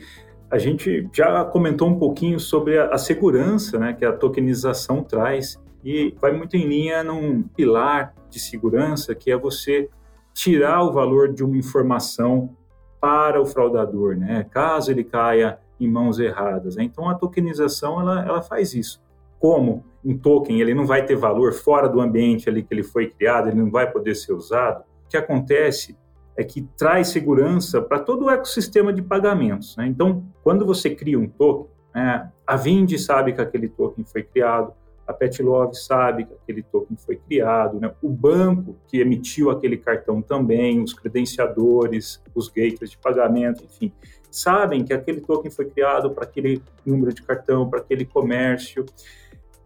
A 0.50 0.58
gente 0.58 1.08
já 1.12 1.44
comentou 1.44 1.88
um 1.88 1.98
pouquinho 1.98 2.40
sobre 2.40 2.78
a, 2.78 2.88
a 2.88 2.98
segurança 2.98 3.78
né, 3.78 3.92
que 3.92 4.04
a 4.04 4.12
tokenização 4.12 5.02
traz 5.02 5.60
e 5.84 6.14
vai 6.20 6.32
muito 6.32 6.56
em 6.56 6.66
linha 6.66 7.04
num 7.04 7.42
pilar 7.42 8.14
de 8.28 8.38
segurança 8.38 9.14
que 9.14 9.30
é 9.30 9.36
você 9.36 9.88
tirar 10.34 10.82
o 10.82 10.92
valor 10.92 11.32
de 11.32 11.42
uma 11.42 11.56
informação 11.56 12.56
para 13.00 13.40
o 13.40 13.46
fraudador, 13.46 14.16
né? 14.16 14.44
Caso 14.50 14.90
ele 14.90 15.04
caia 15.04 15.58
em 15.80 15.88
mãos 15.88 16.18
erradas. 16.18 16.76
Então 16.78 17.08
a 17.08 17.14
tokenização 17.14 18.00
ela, 18.00 18.24
ela 18.24 18.42
faz 18.42 18.74
isso. 18.74 19.02
Como 19.38 19.84
um 20.04 20.16
token 20.16 20.60
ele 20.60 20.74
não 20.74 20.86
vai 20.86 21.04
ter 21.04 21.16
valor 21.16 21.52
fora 21.52 21.88
do 21.88 22.00
ambiente 22.00 22.48
ali 22.48 22.62
que 22.62 22.72
ele 22.72 22.82
foi 22.82 23.08
criado, 23.08 23.48
ele 23.48 23.60
não 23.60 23.70
vai 23.70 23.90
poder 23.90 24.14
ser 24.14 24.32
usado. 24.32 24.84
O 25.06 25.08
que 25.08 25.16
acontece 25.16 25.96
é 26.36 26.44
que 26.44 26.62
traz 26.76 27.08
segurança 27.08 27.82
para 27.82 27.98
todo 27.98 28.26
o 28.26 28.30
ecossistema 28.30 28.92
de 28.92 29.02
pagamentos. 29.02 29.76
Né? 29.76 29.88
Então, 29.88 30.24
quando 30.44 30.64
você 30.64 30.88
cria 30.88 31.18
um 31.18 31.28
token, 31.28 31.66
né, 31.92 32.30
a 32.46 32.56
Vind 32.56 32.96
sabe 32.96 33.32
que 33.32 33.40
aquele 33.40 33.68
token 33.68 34.04
foi 34.04 34.22
criado, 34.22 34.72
a 35.08 35.14
Petlove 35.14 35.74
sabe 35.74 36.26
que 36.26 36.34
aquele 36.34 36.62
token 36.62 36.94
foi 36.98 37.16
criado, 37.16 37.80
né? 37.80 37.90
o 38.02 38.10
banco 38.10 38.76
que 38.86 39.00
emitiu 39.00 39.50
aquele 39.50 39.78
cartão 39.78 40.20
também, 40.20 40.82
os 40.82 40.92
credenciadores, 40.92 42.22
os 42.34 42.48
gateways 42.48 42.90
de 42.90 42.98
pagamento, 42.98 43.64
enfim, 43.64 43.90
sabem 44.30 44.84
que 44.84 44.92
aquele 44.92 45.22
token 45.22 45.50
foi 45.50 45.64
criado 45.64 46.10
para 46.10 46.24
aquele 46.24 46.62
número 46.84 47.14
de 47.14 47.22
cartão, 47.22 47.68
para 47.70 47.80
aquele 47.80 48.04
comércio. 48.04 48.84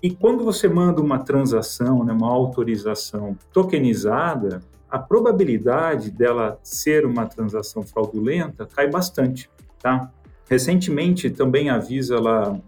E 0.01 0.11
quando 0.11 0.45
você 0.45 0.69
manda 0.69 1.01
uma 1.01 1.19
transação, 1.19 2.05
né, 2.05 2.13
uma 2.13 2.31
autorização 2.31 3.37
tokenizada, 3.53 4.61
a 4.89 4.99
probabilidade 4.99 6.13
dela 6.13 6.57
ser 6.63 7.05
uma 7.05 7.27
transação 7.27 7.83
fraudulenta 7.83 8.65
cai 8.65 8.89
bastante, 8.89 9.51
tá? 9.81 10.09
Recentemente 10.49 11.31
também 11.31 11.69
a 11.71 11.79
Visa 11.79 12.15
ela, 12.15 12.61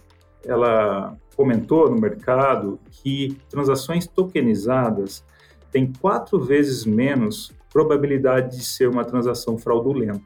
ela 0.46 1.16
comentou 1.36 1.90
no 1.90 2.00
mercado 2.00 2.78
que 2.90 3.36
transações 3.48 4.06
tokenizadas 4.06 5.24
têm 5.70 5.92
quatro 5.92 6.38
vezes 6.38 6.84
menos 6.84 7.52
probabilidade 7.72 8.56
de 8.56 8.64
ser 8.64 8.88
uma 8.88 9.04
transação 9.04 9.58
fraudulenta. 9.58 10.22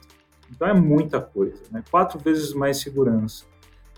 Então 0.50 0.68
é 0.68 0.74
muita 0.74 1.20
coisa, 1.20 1.62
né? 1.70 1.82
quatro 1.90 2.18
vezes 2.18 2.52
mais 2.52 2.78
segurança. 2.78 3.44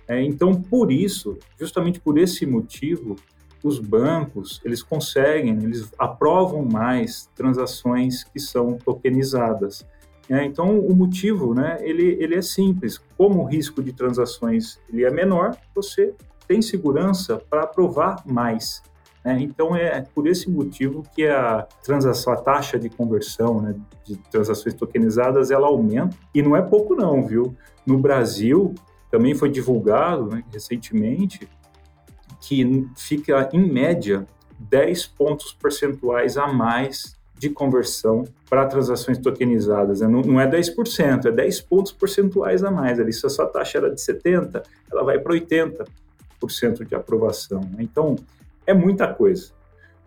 É, 0.06 0.22
então, 0.22 0.54
por 0.54 0.90
isso, 0.90 1.38
justamente 1.58 2.00
por 2.00 2.18
esse 2.18 2.44
motivo, 2.44 3.16
os 3.62 3.78
bancos 3.78 4.60
eles 4.64 4.82
conseguem, 4.82 5.62
eles 5.62 5.92
aprovam 5.98 6.64
mais 6.64 7.28
transações 7.34 8.24
que 8.24 8.40
são 8.40 8.76
tokenizadas. 8.76 9.86
É, 10.30 10.44
então, 10.44 10.78
o 10.78 10.94
motivo, 10.94 11.52
né, 11.52 11.78
ele, 11.80 12.16
ele 12.20 12.36
é 12.36 12.42
simples. 12.42 12.98
Como 13.18 13.42
o 13.42 13.44
risco 13.44 13.82
de 13.82 13.92
transações 13.92 14.80
ele 14.88 15.04
é 15.04 15.10
menor, 15.10 15.56
você 15.74 16.14
tem 16.46 16.62
segurança 16.62 17.42
para 17.50 17.64
aprovar 17.64 18.22
mais. 18.24 18.80
Né? 19.24 19.38
Então 19.40 19.74
é 19.74 20.02
por 20.14 20.28
esse 20.28 20.48
motivo 20.48 21.02
que 21.14 21.26
a 21.26 21.66
transação, 21.82 22.32
a 22.32 22.36
taxa 22.36 22.78
de 22.78 22.88
conversão 22.88 23.60
né, 23.60 23.74
de 24.04 24.16
transações 24.16 24.74
tokenizadas, 24.74 25.50
ela 25.50 25.66
aumenta 25.66 26.16
e 26.32 26.40
não 26.42 26.54
é 26.54 26.62
pouco 26.62 26.94
não, 26.94 27.26
viu? 27.26 27.54
No 27.84 27.98
Brasil 27.98 28.74
também 29.10 29.34
foi 29.34 29.50
divulgado 29.50 30.26
né, 30.26 30.44
recentemente 30.52 31.48
que 32.40 32.88
fica 32.96 33.48
em 33.52 33.70
média 33.70 34.24
10 34.58 35.06
pontos 35.08 35.52
percentuais 35.52 36.36
a 36.36 36.46
mais 36.46 37.19
de 37.40 37.48
conversão 37.48 38.24
para 38.50 38.66
transações 38.66 39.16
tokenizadas. 39.16 40.02
Né? 40.02 40.08
Não, 40.08 40.20
não 40.20 40.38
é 40.38 40.46
10%, 40.46 41.24
é 41.24 41.32
10 41.32 41.62
pontos 41.62 41.90
percentuais 41.90 42.62
a 42.62 42.70
mais. 42.70 43.00
Ali, 43.00 43.14
se 43.14 43.24
a 43.24 43.30
sua 43.30 43.46
taxa 43.46 43.78
era 43.78 43.88
de 43.88 43.98
70%, 43.98 44.62
ela 44.92 45.02
vai 45.02 45.18
para 45.18 45.32
80% 45.32 45.86
de 46.86 46.94
aprovação. 46.94 47.60
Né? 47.60 47.78
Então, 47.78 48.16
é 48.66 48.74
muita 48.74 49.08
coisa. 49.08 49.52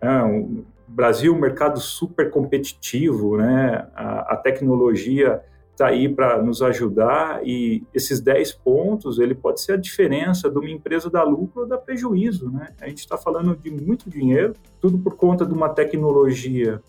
É, 0.00 0.22
o 0.22 0.64
Brasil, 0.86 1.34
um 1.34 1.40
mercado 1.40 1.80
super 1.80 2.30
competitivo, 2.30 3.36
né? 3.36 3.84
a, 3.96 4.34
a 4.34 4.36
tecnologia 4.36 5.42
está 5.72 5.88
aí 5.88 6.08
para 6.08 6.40
nos 6.40 6.62
ajudar 6.62 7.40
e 7.44 7.82
esses 7.92 8.20
10 8.20 8.52
pontos, 8.52 9.18
ele 9.18 9.34
pode 9.34 9.60
ser 9.60 9.72
a 9.72 9.76
diferença 9.76 10.48
de 10.48 10.56
uma 10.56 10.70
empresa 10.70 11.10
dar 11.10 11.24
lucro 11.24 11.62
ou 11.62 11.66
dar 11.66 11.78
prejuízo, 11.78 12.48
né? 12.48 12.68
A 12.80 12.86
gente 12.86 12.98
está 12.98 13.18
falando 13.18 13.56
de 13.56 13.72
muito 13.72 14.08
dinheiro, 14.08 14.54
tudo 14.80 14.96
por 14.96 15.16
conta 15.16 15.44
de 15.44 15.52
uma 15.52 15.68
tecnologia 15.68 16.80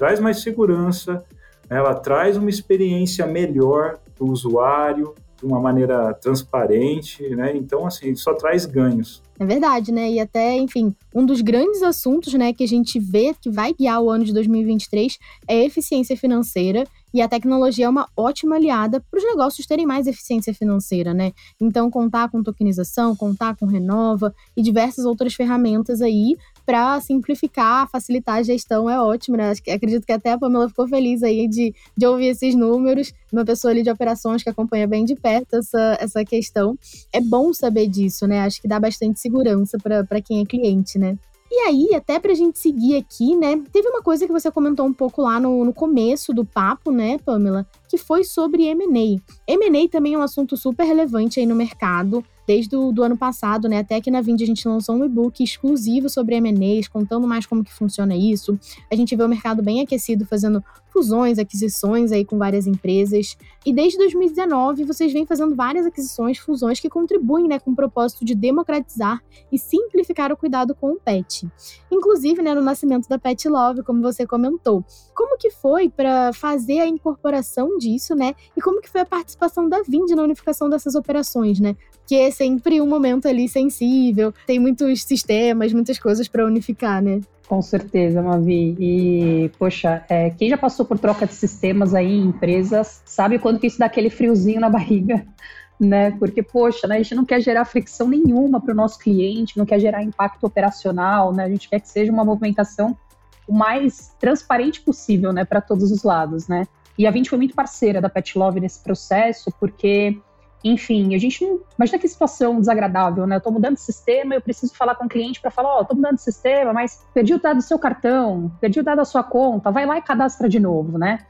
traz 0.00 0.18
mais 0.18 0.40
segurança, 0.40 1.22
ela 1.68 1.94
traz 1.94 2.34
uma 2.38 2.48
experiência 2.48 3.26
melhor 3.26 3.98
para 4.16 4.24
o 4.24 4.30
usuário, 4.30 5.14
de 5.36 5.44
uma 5.44 5.60
maneira 5.60 6.14
transparente, 6.14 7.22
né? 7.36 7.54
Então, 7.54 7.86
assim, 7.86 8.14
só 8.14 8.32
traz 8.32 8.64
ganhos. 8.64 9.22
É 9.38 9.44
verdade, 9.44 9.92
né? 9.92 10.10
E 10.10 10.18
até, 10.18 10.56
enfim, 10.56 10.94
um 11.14 11.26
dos 11.26 11.42
grandes 11.42 11.82
assuntos, 11.82 12.32
né, 12.32 12.50
que 12.54 12.64
a 12.64 12.66
gente 12.66 12.98
vê 12.98 13.34
que 13.38 13.50
vai 13.50 13.74
guiar 13.74 14.02
o 14.02 14.08
ano 14.08 14.24
de 14.24 14.32
2023 14.32 15.18
é 15.46 15.64
eficiência 15.66 16.16
financeira 16.16 16.84
e 17.12 17.20
a 17.20 17.28
tecnologia 17.28 17.86
é 17.86 17.88
uma 17.88 18.08
ótima 18.16 18.56
aliada 18.56 19.00
para 19.10 19.18
os 19.18 19.24
negócios 19.24 19.66
terem 19.66 19.86
mais 19.86 20.06
eficiência 20.06 20.54
financeira, 20.54 21.12
né? 21.12 21.32
Então, 21.60 21.90
contar 21.90 22.28
com 22.30 22.42
tokenização, 22.42 23.16
contar 23.16 23.56
com 23.56 23.66
Renova 23.66 24.34
e 24.56 24.62
diversas 24.62 25.04
outras 25.04 25.34
ferramentas 25.34 26.00
aí 26.00 26.36
para 26.64 27.00
simplificar, 27.00 27.88
facilitar 27.90 28.36
a 28.36 28.42
gestão 28.42 28.88
é 28.88 29.00
ótimo, 29.00 29.36
né? 29.36 29.52
Acredito 29.72 30.06
que 30.06 30.12
até 30.12 30.32
a 30.32 30.38
Pamela 30.38 30.68
ficou 30.68 30.86
feliz 30.86 31.22
aí 31.22 31.48
de, 31.48 31.74
de 31.96 32.06
ouvir 32.06 32.26
esses 32.26 32.54
números, 32.54 33.12
uma 33.32 33.44
pessoa 33.44 33.72
ali 33.72 33.82
de 33.82 33.90
operações 33.90 34.42
que 34.42 34.48
acompanha 34.48 34.86
bem 34.86 35.04
de 35.04 35.16
perto 35.16 35.56
essa, 35.56 35.98
essa 36.00 36.24
questão. 36.24 36.78
É 37.12 37.20
bom 37.20 37.52
saber 37.52 37.88
disso, 37.88 38.26
né? 38.26 38.40
Acho 38.40 38.62
que 38.62 38.68
dá 38.68 38.78
bastante 38.78 39.18
segurança 39.18 39.78
para 39.78 40.20
quem 40.20 40.40
é 40.40 40.46
cliente, 40.46 40.98
né? 40.98 41.18
E 41.52 41.60
aí, 41.62 41.94
até 41.94 42.20
pra 42.20 42.32
gente 42.32 42.58
seguir 42.60 42.96
aqui, 42.96 43.34
né? 43.34 43.60
Teve 43.72 43.88
uma 43.88 44.02
coisa 44.02 44.24
que 44.24 44.32
você 44.32 44.50
comentou 44.52 44.86
um 44.86 44.92
pouco 44.92 45.20
lá 45.20 45.40
no, 45.40 45.64
no 45.64 45.74
começo 45.74 46.32
do 46.32 46.44
papo, 46.44 46.92
né, 46.92 47.18
Pamela? 47.18 47.66
Que 47.88 47.98
foi 47.98 48.22
sobre 48.22 48.66
M&A. 48.66 49.20
M&A 49.48 49.88
também 49.88 50.14
é 50.14 50.18
um 50.18 50.22
assunto 50.22 50.56
super 50.56 50.84
relevante 50.84 51.40
aí 51.40 51.46
no 51.46 51.56
mercado 51.56 52.24
desde 52.50 52.74
o 52.74 52.92
ano 53.00 53.16
passado, 53.16 53.68
né? 53.68 53.78
Até 53.78 54.00
que 54.00 54.10
na 54.10 54.20
Vind 54.20 54.42
a 54.42 54.44
gente 54.44 54.66
lançou 54.66 54.96
um 54.96 55.04
e-book 55.04 55.40
exclusivo 55.40 56.08
sobre 56.08 56.34
M&As, 56.34 56.88
contando 56.88 57.24
mais 57.24 57.46
como 57.46 57.62
que 57.62 57.72
funciona 57.72 58.16
isso. 58.16 58.58
A 58.90 58.96
gente 58.96 59.14
vê 59.14 59.22
o 59.22 59.28
mercado 59.28 59.62
bem 59.62 59.80
aquecido, 59.80 60.26
fazendo 60.26 60.60
fusões, 60.92 61.38
aquisições 61.38 62.10
aí 62.10 62.24
com 62.24 62.36
várias 62.36 62.66
empresas. 62.66 63.36
E 63.64 63.72
desde 63.72 63.96
2019, 63.98 64.82
vocês 64.82 65.12
vêm 65.12 65.24
fazendo 65.24 65.54
várias 65.54 65.86
aquisições, 65.86 66.38
fusões 66.38 66.80
que 66.80 66.90
contribuem, 66.90 67.46
né, 67.46 67.60
com 67.60 67.70
o 67.70 67.76
propósito 67.76 68.24
de 68.24 68.34
democratizar 68.34 69.22
e 69.52 69.56
simplificar 69.56 70.32
o 70.32 70.36
cuidado 70.36 70.74
com 70.74 70.90
o 70.90 70.96
pet. 70.96 71.48
Inclusive, 71.88 72.42
né, 72.42 72.52
no 72.52 72.60
nascimento 72.60 73.08
da 73.08 73.16
Pet 73.16 73.48
Love, 73.48 73.84
como 73.84 74.02
você 74.02 74.26
comentou. 74.26 74.84
Como 75.14 75.38
que 75.38 75.50
foi 75.50 75.88
para 75.88 76.32
fazer 76.32 76.80
a 76.80 76.88
incorporação 76.88 77.78
disso, 77.78 78.16
né? 78.16 78.34
E 78.56 78.60
como 78.60 78.80
que 78.80 78.90
foi 78.90 79.02
a 79.02 79.06
participação 79.06 79.68
da 79.68 79.82
Vind 79.82 80.10
na 80.10 80.24
unificação 80.24 80.68
dessas 80.68 80.96
operações, 80.96 81.60
né? 81.60 81.76
Que 82.10 82.16
é 82.16 82.30
sempre 82.32 82.80
um 82.80 82.88
momento 82.88 83.28
ali 83.28 83.48
sensível, 83.48 84.34
tem 84.44 84.58
muitos 84.58 85.04
sistemas, 85.04 85.72
muitas 85.72 85.96
coisas 85.96 86.26
para 86.26 86.44
unificar, 86.44 87.00
né? 87.00 87.20
Com 87.46 87.62
certeza, 87.62 88.20
Mavi. 88.20 88.74
E, 88.80 89.48
poxa, 89.56 90.04
é, 90.08 90.30
quem 90.30 90.48
já 90.48 90.58
passou 90.58 90.84
por 90.84 90.98
troca 90.98 91.24
de 91.24 91.32
sistemas 91.32 91.94
aí 91.94 92.12
em 92.12 92.26
empresas 92.26 93.00
sabe 93.04 93.38
quando 93.38 93.60
que 93.60 93.68
isso 93.68 93.78
dá 93.78 93.86
aquele 93.86 94.10
friozinho 94.10 94.60
na 94.60 94.68
barriga, 94.68 95.24
né? 95.78 96.10
Porque, 96.18 96.42
poxa, 96.42 96.88
né, 96.88 96.96
a 96.96 96.98
gente 96.98 97.14
não 97.14 97.24
quer 97.24 97.40
gerar 97.40 97.64
fricção 97.64 98.08
nenhuma 98.08 98.60
para 98.60 98.72
o 98.72 98.76
nosso 98.76 98.98
cliente, 98.98 99.56
não 99.56 99.64
quer 99.64 99.78
gerar 99.78 100.02
impacto 100.02 100.42
operacional, 100.42 101.32
né? 101.32 101.44
A 101.44 101.48
gente 101.48 101.68
quer 101.68 101.78
que 101.78 101.88
seja 101.88 102.10
uma 102.10 102.24
movimentação 102.24 102.98
o 103.46 103.52
mais 103.52 104.16
transparente 104.18 104.80
possível, 104.80 105.32
né, 105.32 105.44
para 105.44 105.60
todos 105.60 105.92
os 105.92 106.02
lados, 106.02 106.48
né? 106.48 106.66
E 106.98 107.06
a 107.06 107.10
Vint 107.12 107.28
foi 107.28 107.38
muito 107.38 107.54
parceira 107.54 108.00
da 108.00 108.08
Pet 108.08 108.36
Love 108.36 108.58
nesse 108.58 108.82
processo, 108.82 109.52
porque 109.60 110.18
enfim, 110.62 111.14
a 111.14 111.18
gente 111.18 111.44
não. 111.44 111.60
Imagina 111.78 111.98
que 111.98 112.08
situação 112.08 112.60
desagradável, 112.60 113.26
né? 113.26 113.36
Eu 113.36 113.40
tô 113.40 113.50
mudando 113.50 113.74
de 113.74 113.80
sistema, 113.80 114.34
eu 114.34 114.40
preciso 114.40 114.74
falar 114.74 114.94
com 114.94 115.06
o 115.06 115.08
cliente 115.08 115.40
para 115.40 115.50
falar: 115.50 115.76
Ó, 115.76 115.80
oh, 115.80 115.84
tô 115.84 115.94
mudando 115.94 116.16
de 116.16 116.22
sistema, 116.22 116.72
mas 116.72 117.02
perdi 117.14 117.32
o 117.34 117.40
dado 117.40 117.56
do 117.56 117.62
seu 117.62 117.78
cartão, 117.78 118.52
perdi 118.60 118.80
o 118.80 118.84
dado 118.84 118.98
da 118.98 119.04
sua 119.04 119.22
conta, 119.22 119.70
vai 119.70 119.86
lá 119.86 119.96
e 119.96 120.02
cadastra 120.02 120.48
de 120.48 120.60
novo, 120.60 120.98
né? 120.98 121.20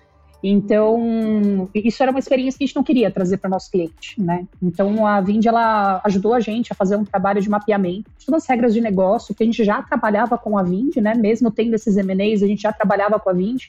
Então, 0.42 1.68
isso 1.74 2.02
era 2.02 2.10
uma 2.10 2.18
experiência 2.18 2.56
que 2.56 2.64
a 2.64 2.66
gente 2.66 2.76
não 2.76 2.82
queria 2.82 3.10
trazer 3.10 3.36
para 3.36 3.48
o 3.48 3.50
nosso 3.50 3.70
cliente, 3.70 4.20
né? 4.20 4.46
Então, 4.62 5.06
a 5.06 5.20
Vind, 5.20 5.44
ela 5.44 6.00
ajudou 6.04 6.32
a 6.32 6.40
gente 6.40 6.72
a 6.72 6.74
fazer 6.74 6.96
um 6.96 7.04
trabalho 7.04 7.42
de 7.42 7.50
mapeamento 7.50 8.10
de 8.18 8.24
todas 8.24 8.42
as 8.42 8.48
regras 8.48 8.72
de 8.72 8.80
negócio, 8.80 9.34
que 9.34 9.42
a 9.42 9.46
gente 9.46 9.62
já 9.62 9.82
trabalhava 9.82 10.38
com 10.38 10.56
a 10.56 10.62
Vind, 10.62 10.96
né? 10.96 11.14
Mesmo 11.14 11.50
tendo 11.50 11.74
esses 11.74 11.96
M&As, 11.96 12.42
a 12.42 12.46
gente 12.46 12.62
já 12.62 12.72
trabalhava 12.72 13.20
com 13.20 13.28
a 13.28 13.32
Vind. 13.34 13.66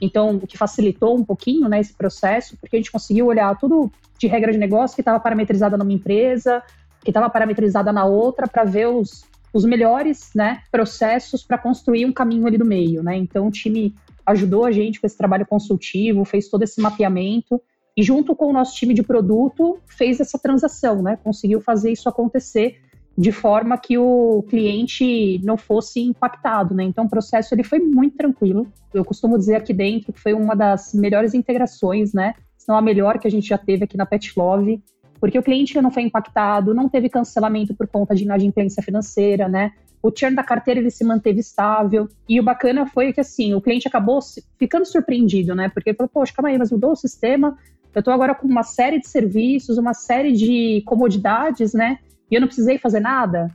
Então, 0.00 0.36
o 0.36 0.46
que 0.46 0.58
facilitou 0.58 1.16
um 1.16 1.24
pouquinho 1.24 1.68
né, 1.68 1.80
esse 1.80 1.94
processo, 1.94 2.56
porque 2.58 2.76
a 2.76 2.78
gente 2.78 2.92
conseguiu 2.92 3.26
olhar 3.26 3.56
tudo 3.58 3.90
de 4.18 4.26
regra 4.26 4.52
de 4.52 4.58
negócio 4.58 4.94
que 4.94 5.00
estava 5.00 5.20
parametrizada 5.20 5.76
numa 5.76 5.92
empresa, 5.92 6.62
que 7.02 7.10
estava 7.10 7.28
parametrizada 7.30 7.92
na 7.92 8.04
outra, 8.04 8.46
para 8.46 8.64
ver 8.64 8.88
os, 8.88 9.24
os 9.52 9.64
melhores 9.64 10.30
né, 10.34 10.62
processos 10.70 11.44
para 11.44 11.58
construir 11.58 12.06
um 12.06 12.12
caminho 12.12 12.46
ali 12.46 12.58
do 12.58 12.64
meio. 12.64 13.02
Né? 13.02 13.16
Então, 13.16 13.48
o 13.48 13.50
time 13.50 13.94
ajudou 14.26 14.64
a 14.64 14.72
gente 14.72 15.00
com 15.00 15.06
esse 15.06 15.16
trabalho 15.16 15.46
consultivo, 15.46 16.24
fez 16.24 16.48
todo 16.48 16.62
esse 16.62 16.80
mapeamento 16.80 17.60
e, 17.96 18.02
junto 18.02 18.34
com 18.34 18.46
o 18.46 18.52
nosso 18.52 18.74
time 18.74 18.94
de 18.94 19.02
produto, 19.02 19.78
fez 19.86 20.18
essa 20.18 20.38
transação, 20.38 21.02
né? 21.02 21.18
conseguiu 21.22 21.60
fazer 21.60 21.92
isso 21.92 22.08
acontecer 22.08 22.80
de 23.16 23.30
forma 23.30 23.78
que 23.78 23.96
o 23.96 24.44
cliente 24.48 25.40
não 25.44 25.56
fosse 25.56 26.00
impactado, 26.00 26.74
né? 26.74 26.82
Então 26.82 27.04
o 27.04 27.08
processo 27.08 27.54
ele 27.54 27.62
foi 27.62 27.78
muito 27.78 28.16
tranquilo. 28.16 28.66
Eu 28.92 29.04
costumo 29.04 29.38
dizer 29.38 29.56
aqui 29.56 29.72
dentro 29.72 30.12
que 30.12 30.20
foi 30.20 30.32
uma 30.32 30.54
das 30.54 30.92
melhores 30.92 31.32
integrações, 31.32 32.12
né? 32.12 32.34
Se 32.58 32.68
não 32.68 32.76
a 32.76 32.82
melhor 32.82 33.18
que 33.18 33.28
a 33.28 33.30
gente 33.30 33.48
já 33.48 33.58
teve 33.58 33.84
aqui 33.84 33.96
na 33.96 34.04
Pet 34.04 34.32
Love, 34.36 34.82
porque 35.20 35.38
o 35.38 35.42
cliente 35.42 35.80
não 35.80 35.90
foi 35.90 36.02
impactado, 36.02 36.74
não 36.74 36.88
teve 36.88 37.08
cancelamento 37.08 37.74
por 37.74 37.86
conta 37.86 38.14
de 38.14 38.24
inadimplência 38.24 38.82
financeira, 38.82 39.48
né? 39.48 39.72
O 40.02 40.12
churn 40.14 40.34
da 40.34 40.42
carteira 40.42 40.80
ele 40.80 40.90
se 40.90 41.04
manteve 41.04 41.40
estável. 41.40 42.08
E 42.28 42.38
o 42.38 42.42
bacana 42.42 42.84
foi 42.84 43.12
que 43.12 43.20
assim, 43.20 43.54
o 43.54 43.60
cliente 43.60 43.86
acabou 43.86 44.18
ficando 44.58 44.84
surpreendido, 44.84 45.54
né? 45.54 45.68
Porque 45.68 45.90
ele 45.90 45.96
falou, 45.96 46.10
poxa, 46.12 46.32
calma 46.34 46.48
aí, 46.48 46.58
mas 46.58 46.72
mudou 46.72 46.92
o 46.92 46.96
sistema, 46.96 47.56
eu 47.94 48.00
estou 48.00 48.12
agora 48.12 48.34
com 48.34 48.46
uma 48.46 48.64
série 48.64 48.98
de 48.98 49.08
serviços, 49.08 49.78
uma 49.78 49.94
série 49.94 50.32
de 50.32 50.82
comodidades, 50.84 51.72
né? 51.72 51.98
E 52.30 52.34
eu 52.34 52.40
não 52.40 52.48
precisei 52.48 52.78
fazer 52.78 53.00
nada. 53.00 53.50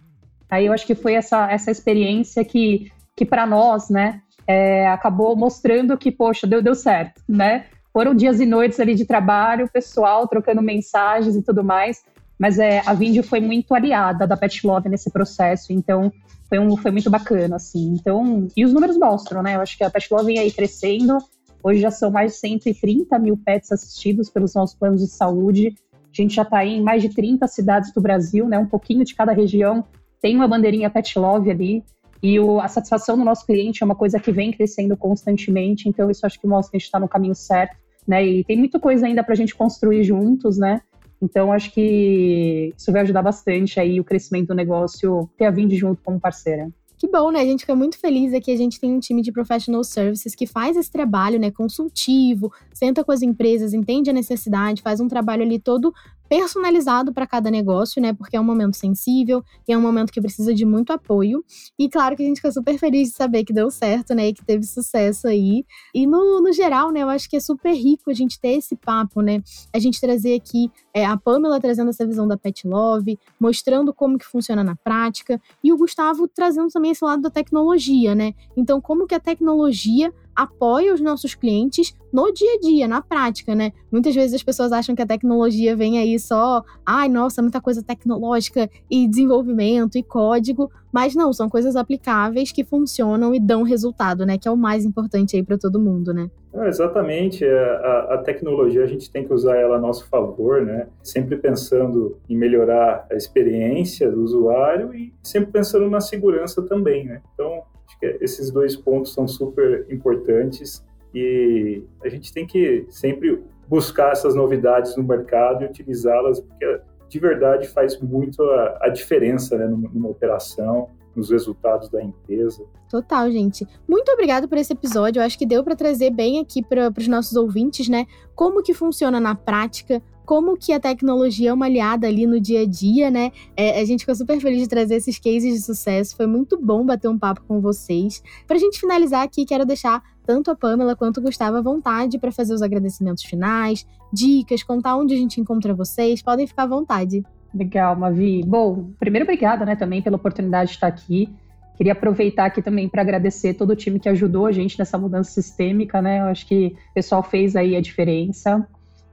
Aí 0.50 0.66
eu 0.66 0.74
acho 0.74 0.86
que 0.86 0.96
foi 0.96 1.14
essa, 1.14 1.52
essa 1.52 1.70
experiência 1.70 2.44
que, 2.44 2.92
que 3.16 3.26
para 3.26 3.46
nós, 3.46 3.90
né, 3.90 4.22
é, 4.48 4.88
acabou 4.88 5.36
mostrando 5.36 5.98
que, 5.98 6.12
poxa, 6.12 6.48
deu, 6.48 6.62
deu 6.62 6.74
certo, 6.74 7.22
né? 7.28 7.66
Foram 7.94 8.16
dias 8.16 8.40
e 8.40 8.46
noites 8.46 8.80
ali 8.80 8.96
de 8.96 9.06
trabalho, 9.06 9.70
pessoal 9.72 10.28
trocando 10.28 10.62
mensagens 10.62 11.36
e 11.36 11.44
tudo 11.44 11.64
mais, 11.64 12.04
mas 12.40 12.58
é, 12.58 12.82
a 12.86 12.94
Vindy 12.94 13.22
foi 13.22 13.40
muito 13.40 13.76
aliada 13.76 14.26
da 14.26 14.38
Pet 14.38 14.66
Love 14.66 14.90
nesse 14.90 15.12
processo, 15.12 15.74
então 15.74 16.12
foi, 16.48 16.58
um, 16.58 16.76
foi 16.78 16.90
muito 16.90 17.10
bacana, 17.10 17.58
assim. 17.58 17.94
Então, 17.94 18.48
e 18.56 18.66
os 18.66 18.74
números 18.74 18.98
mostram, 18.98 19.44
né? 19.44 19.56
Eu 19.56 19.62
acho 19.62 19.78
que 19.78 19.84
a 19.84 19.90
Pet 19.90 20.08
Love 20.12 20.26
vem 20.26 20.40
aí 20.40 20.52
crescendo, 20.52 21.18
hoje 21.64 21.82
já 21.82 21.92
são 21.92 22.10
mais 22.10 22.34
de 22.34 22.40
130 22.40 23.20
mil 23.20 23.38
pets 23.38 23.72
assistidos 23.72 24.30
pelos 24.30 24.56
nossos 24.56 24.76
planos 24.76 25.02
de 25.02 25.08
saúde, 25.08 25.76
a 26.22 26.24
gente 26.26 26.36
já 26.36 26.44
está 26.44 26.66
em 26.66 26.82
mais 26.82 27.02
de 27.02 27.10
30 27.10 27.48
cidades 27.48 27.94
do 27.94 28.02
Brasil, 28.02 28.48
né? 28.48 28.58
Um 28.58 28.66
pouquinho 28.66 29.04
de 29.04 29.16
cada 29.16 29.32
região 29.32 29.84
tem 30.22 30.36
uma 30.36 30.48
bandeirinha 30.48 30.90
Pet 30.90 31.18
Love 31.18 31.50
ali. 31.50 31.84
E 32.22 32.40
o, 32.40 32.60
a 32.60 32.68
satisfação 32.68 33.18
do 33.18 33.24
nosso 33.24 33.46
cliente 33.46 33.82
é 33.82 33.86
uma 33.86 33.96
coisa 33.96 34.20
que 34.20 34.32
vem 34.32 34.52
crescendo 34.52 34.96
constantemente. 34.98 35.88
Então, 35.88 36.12
isso 36.12 36.26
acho 36.26 36.40
que 36.40 36.48
mostra 36.48 36.72
que 36.72 36.78
a 36.78 36.80
gente 36.80 36.86
está 36.86 37.00
no 37.00 37.08
caminho 37.08 37.36
certo, 37.36 37.78
né? 38.06 38.26
E 38.26 38.44
tem 38.44 38.58
muita 38.58 38.80
coisa 38.80 39.06
ainda 39.06 39.24
para 39.24 39.34
a 39.34 39.38
gente 39.38 39.56
construir 39.56 40.04
juntos, 40.04 40.58
né? 40.58 40.82
Então, 41.22 41.52
acho 41.52 41.72
que 41.72 42.74
isso 42.78 42.92
vai 42.92 43.02
ajudar 43.02 43.22
bastante 43.22 43.80
aí 43.80 44.00
o 44.00 44.04
crescimento 44.04 44.50
do 44.50 44.56
negócio, 44.56 45.30
ter 45.38 45.46
a 45.46 45.52
Vind 45.52 45.72
junto 45.74 46.02
como 46.04 46.20
parceira. 46.20 46.70
Que 47.00 47.08
bom, 47.08 47.32
né? 47.32 47.40
A 47.40 47.46
gente 47.46 47.62
fica 47.62 47.74
muito 47.74 47.98
feliz 47.98 48.34
aqui. 48.34 48.52
A 48.52 48.58
gente 48.58 48.78
tem 48.78 48.94
um 48.94 49.00
time 49.00 49.22
de 49.22 49.32
professional 49.32 49.82
services 49.86 50.36
que 50.36 50.46
faz 50.46 50.76
esse 50.76 50.92
trabalho, 50.92 51.40
né, 51.40 51.50
consultivo, 51.50 52.52
senta 52.74 53.06
com 53.06 53.12
as 53.14 53.22
empresas, 53.22 53.74
entende 53.74 54.10
a 54.10 54.14
necessidade, 54.14 54.82
faz 54.82 55.00
um 55.00 55.08
trabalho 55.08 55.42
ali 55.44 55.60
todo 55.60 55.94
personalizado 56.30 57.12
para 57.12 57.26
cada 57.26 57.50
negócio, 57.50 58.00
né? 58.00 58.14
Porque 58.14 58.38
é 58.38 58.40
um 58.40 58.44
momento 58.44 58.78
sensível 58.78 59.44
e 59.68 59.74
é 59.74 59.78
um 59.78 59.82
momento 59.82 60.14
que 60.14 60.22
precisa 60.22 60.54
de 60.54 60.64
muito 60.64 60.94
apoio. 60.94 61.44
E 61.78 61.90
claro 61.90 62.16
que 62.16 62.22
a 62.22 62.26
gente 62.26 62.38
fica 62.38 62.52
super 62.52 62.78
feliz 62.78 63.10
de 63.10 63.16
saber 63.16 63.44
que 63.44 63.52
deu 63.52 63.72
certo, 63.72 64.14
né? 64.14 64.28
E 64.28 64.34
que 64.34 64.46
teve 64.46 64.64
sucesso 64.64 65.28
aí. 65.28 65.66
E 65.94 66.06
no, 66.06 66.40
no 66.40 66.54
geral, 66.54 66.92
né? 66.92 67.02
Eu 67.02 67.10
acho 67.10 67.28
que 67.28 67.36
é 67.36 67.40
super 67.40 67.74
rico 67.74 68.12
a 68.12 68.14
gente 68.14 68.40
ter 68.40 68.52
esse 68.52 68.76
papo, 68.76 69.22
né? 69.22 69.42
A 69.74 69.80
gente 69.80 70.00
trazer 70.00 70.36
aqui 70.36 70.72
é, 70.94 71.04
a 71.04 71.18
Pamela 71.18 71.60
trazendo 71.60 71.90
essa 71.90 72.06
visão 72.06 72.28
da 72.28 72.38
Pet 72.38 72.68
Love, 72.68 73.18
mostrando 73.40 73.92
como 73.92 74.18
que 74.18 74.26
funciona 74.26 74.64
na 74.64 74.76
prática, 74.76 75.42
e 75.64 75.74
o 75.74 75.78
Gustavo 75.78 76.28
trazendo 76.28 76.70
também 76.70 76.92
esse 76.92 77.04
lado 77.04 77.24
da 77.24 77.30
tecnologia, 77.32 78.14
né? 78.14 78.34
Então, 78.56 78.80
como 78.80 79.08
que 79.08 79.16
a 79.16 79.20
tecnologia 79.20 80.14
apoia 80.40 80.94
os 80.94 81.02
nossos 81.02 81.36
clientes 81.36 81.94
no 82.14 82.32
dia 82.32 82.56
a 82.56 82.60
dia, 82.60 82.88
na 82.88 83.02
prática, 83.02 83.54
né? 83.54 83.74
Muitas 83.92 84.16
vezes 84.16 84.34
as 84.34 84.42
pessoas 84.42 84.72
acham 84.72 84.96
que 84.96 85.02
a 85.02 85.06
tecnologia 85.06 85.76
vem 85.76 86.00
aí 86.00 86.18
só, 86.18 86.64
ai, 86.86 87.10
nossa, 87.10 87.42
muita 87.42 87.60
coisa 87.60 87.84
tecnológica 87.84 88.70
e 88.90 89.06
desenvolvimento 89.06 89.98
e 89.98 90.04
código, 90.04 90.72
mas 90.94 91.14
não, 91.14 91.34
são 91.34 91.50
coisas 91.50 91.76
aplicáveis 91.76 92.54
que 92.54 92.64
funcionam 92.64 93.36
e 93.36 93.40
dão 93.40 93.64
resultado, 93.64 94.26
né? 94.26 94.38
Que 94.38 94.48
é 94.48 94.52
o 94.52 94.56
mais 94.56 94.86
importante 94.86 95.36
aí 95.36 95.44
para 95.44 95.58
todo 95.58 95.78
mundo, 95.78 96.14
né? 96.14 96.32
É, 96.54 96.68
exatamente, 96.68 97.46
a, 97.46 98.16
a, 98.16 98.18
tecnologia 98.20 98.84
a 98.84 98.88
gente 98.88 99.12
tem 99.12 99.24
que 99.24 99.34
usar 99.34 99.58
ela 99.58 99.76
a 99.76 99.80
nosso 99.80 100.08
favor, 100.08 100.66
né? 100.66 100.88
Sempre 101.04 101.36
pensando 101.36 102.18
em 102.30 102.36
melhorar 102.36 103.06
a 103.12 103.16
experiência 103.16 104.10
do 104.10 104.24
usuário 104.24 104.96
e 104.96 105.14
sempre 105.22 105.52
pensando 105.52 105.88
na 105.90 106.00
segurança 106.00 106.62
também, 106.64 107.06
né? 107.06 107.22
Então, 107.34 107.62
esses 108.02 108.52
dois 108.52 108.76
pontos 108.76 109.14
são 109.14 109.28
super 109.28 109.86
importantes 109.90 110.86
e 111.14 111.84
a 112.04 112.10
gente 112.10 112.34
tem 112.34 112.46
que 112.46 112.86
sempre 112.90 113.44
buscar 113.68 114.12
essas 114.12 114.36
novidades 114.36 114.96
no 114.96 115.04
mercado 115.04 115.64
e 115.64 115.68
utilizá-las, 115.68 116.40
porque 116.40 116.82
de 117.08 117.20
verdade 117.20 117.68
faz 117.68 118.00
muito 118.00 118.42
a, 118.44 118.80
a 118.82 118.90
diferença 118.90 119.58
né, 119.58 119.66
numa, 119.66 119.90
numa 119.90 120.10
operação, 120.10 120.90
nos 121.16 121.30
resultados 121.30 121.90
da 121.90 122.02
empresa. 122.02 122.64
Total, 122.90 123.30
gente. 123.32 123.68
Muito 123.88 124.12
obrigado 124.12 124.48
por 124.48 124.58
esse 124.58 124.74
episódio. 124.74 125.20
Eu 125.20 125.26
acho 125.26 125.38
que 125.38 125.46
deu 125.46 125.64
para 125.64 125.76
trazer 125.76 126.12
bem 126.12 126.40
aqui 126.40 126.64
para 126.64 126.92
os 126.98 127.08
nossos 127.08 127.36
ouvintes, 127.36 127.90
né? 127.90 128.06
Como 128.36 128.64
que 128.64 128.74
funciona 128.74 129.20
na 129.20 129.36
prática 129.36 130.02
como 130.30 130.56
que 130.56 130.72
a 130.72 130.80
tecnologia 130.80 131.50
é 131.50 131.54
uma 131.54 131.66
aliada 131.66 132.06
ali 132.06 132.28
no 132.28 132.40
dia 132.40 132.62
a 132.62 132.66
dia, 132.68 133.10
né? 133.10 133.32
É, 133.58 133.82
a 133.82 133.84
gente 133.84 134.02
ficou 134.02 134.14
super 134.14 134.40
feliz 134.40 134.62
de 134.62 134.70
trazer 134.70 134.94
esses 134.94 135.18
cases 135.18 135.56
de 135.56 135.60
sucesso. 135.60 136.16
Foi 136.16 136.28
muito 136.28 136.56
bom 136.62 136.86
bater 136.86 137.08
um 137.08 137.18
papo 137.18 137.42
com 137.48 137.60
vocês. 137.60 138.22
Para 138.46 138.58
a 138.58 138.60
gente 138.60 138.80
finalizar 138.80 139.24
aqui, 139.24 139.44
quero 139.44 139.66
deixar 139.66 140.04
tanto 140.28 140.52
a 140.52 140.56
Pamela 140.56 140.96
quanto 140.96 141.18
o 141.18 141.24
Gustavo 141.24 141.58
à 141.58 141.62
vontade 141.64 142.20
para 142.20 142.32
fazer 142.32 142.54
os 142.54 142.62
agradecimentos 142.62 143.24
finais, 143.24 143.88
dicas, 144.14 144.62
contar 144.62 144.98
onde 144.98 145.16
a 145.16 145.18
gente 145.18 145.42
encontra 145.42 145.74
vocês. 145.74 146.22
Podem 146.22 146.46
ficar 146.46 146.62
à 146.62 146.68
vontade. 146.68 147.24
Legal, 147.52 147.96
Mavi. 147.96 148.44
Bom, 148.46 148.92
primeiro, 149.00 149.24
obrigada 149.24 149.66
né, 149.66 149.76
também 149.76 150.00
pela 150.00 150.18
oportunidade 150.18 150.70
de 150.70 150.76
estar 150.76 150.86
aqui. 150.86 151.28
Queria 151.76 151.94
aproveitar 151.94 152.46
aqui 152.46 152.62
também 152.62 152.88
para 152.88 153.02
agradecer 153.02 153.56
todo 153.56 153.72
o 153.72 153.76
time 153.76 154.00
que 154.00 154.08
ajudou 154.08 154.46
a 154.46 154.52
gente 154.52 154.78
nessa 154.78 154.96
mudança 154.96 155.32
sistêmica, 155.32 156.04
né? 156.04 156.20
Eu 156.20 156.26
acho 156.26 156.46
que 156.46 156.76
o 156.92 156.94
pessoal 156.94 157.24
fez 157.24 157.56
aí 157.56 157.76
a 157.76 157.82
diferença. 157.82 158.68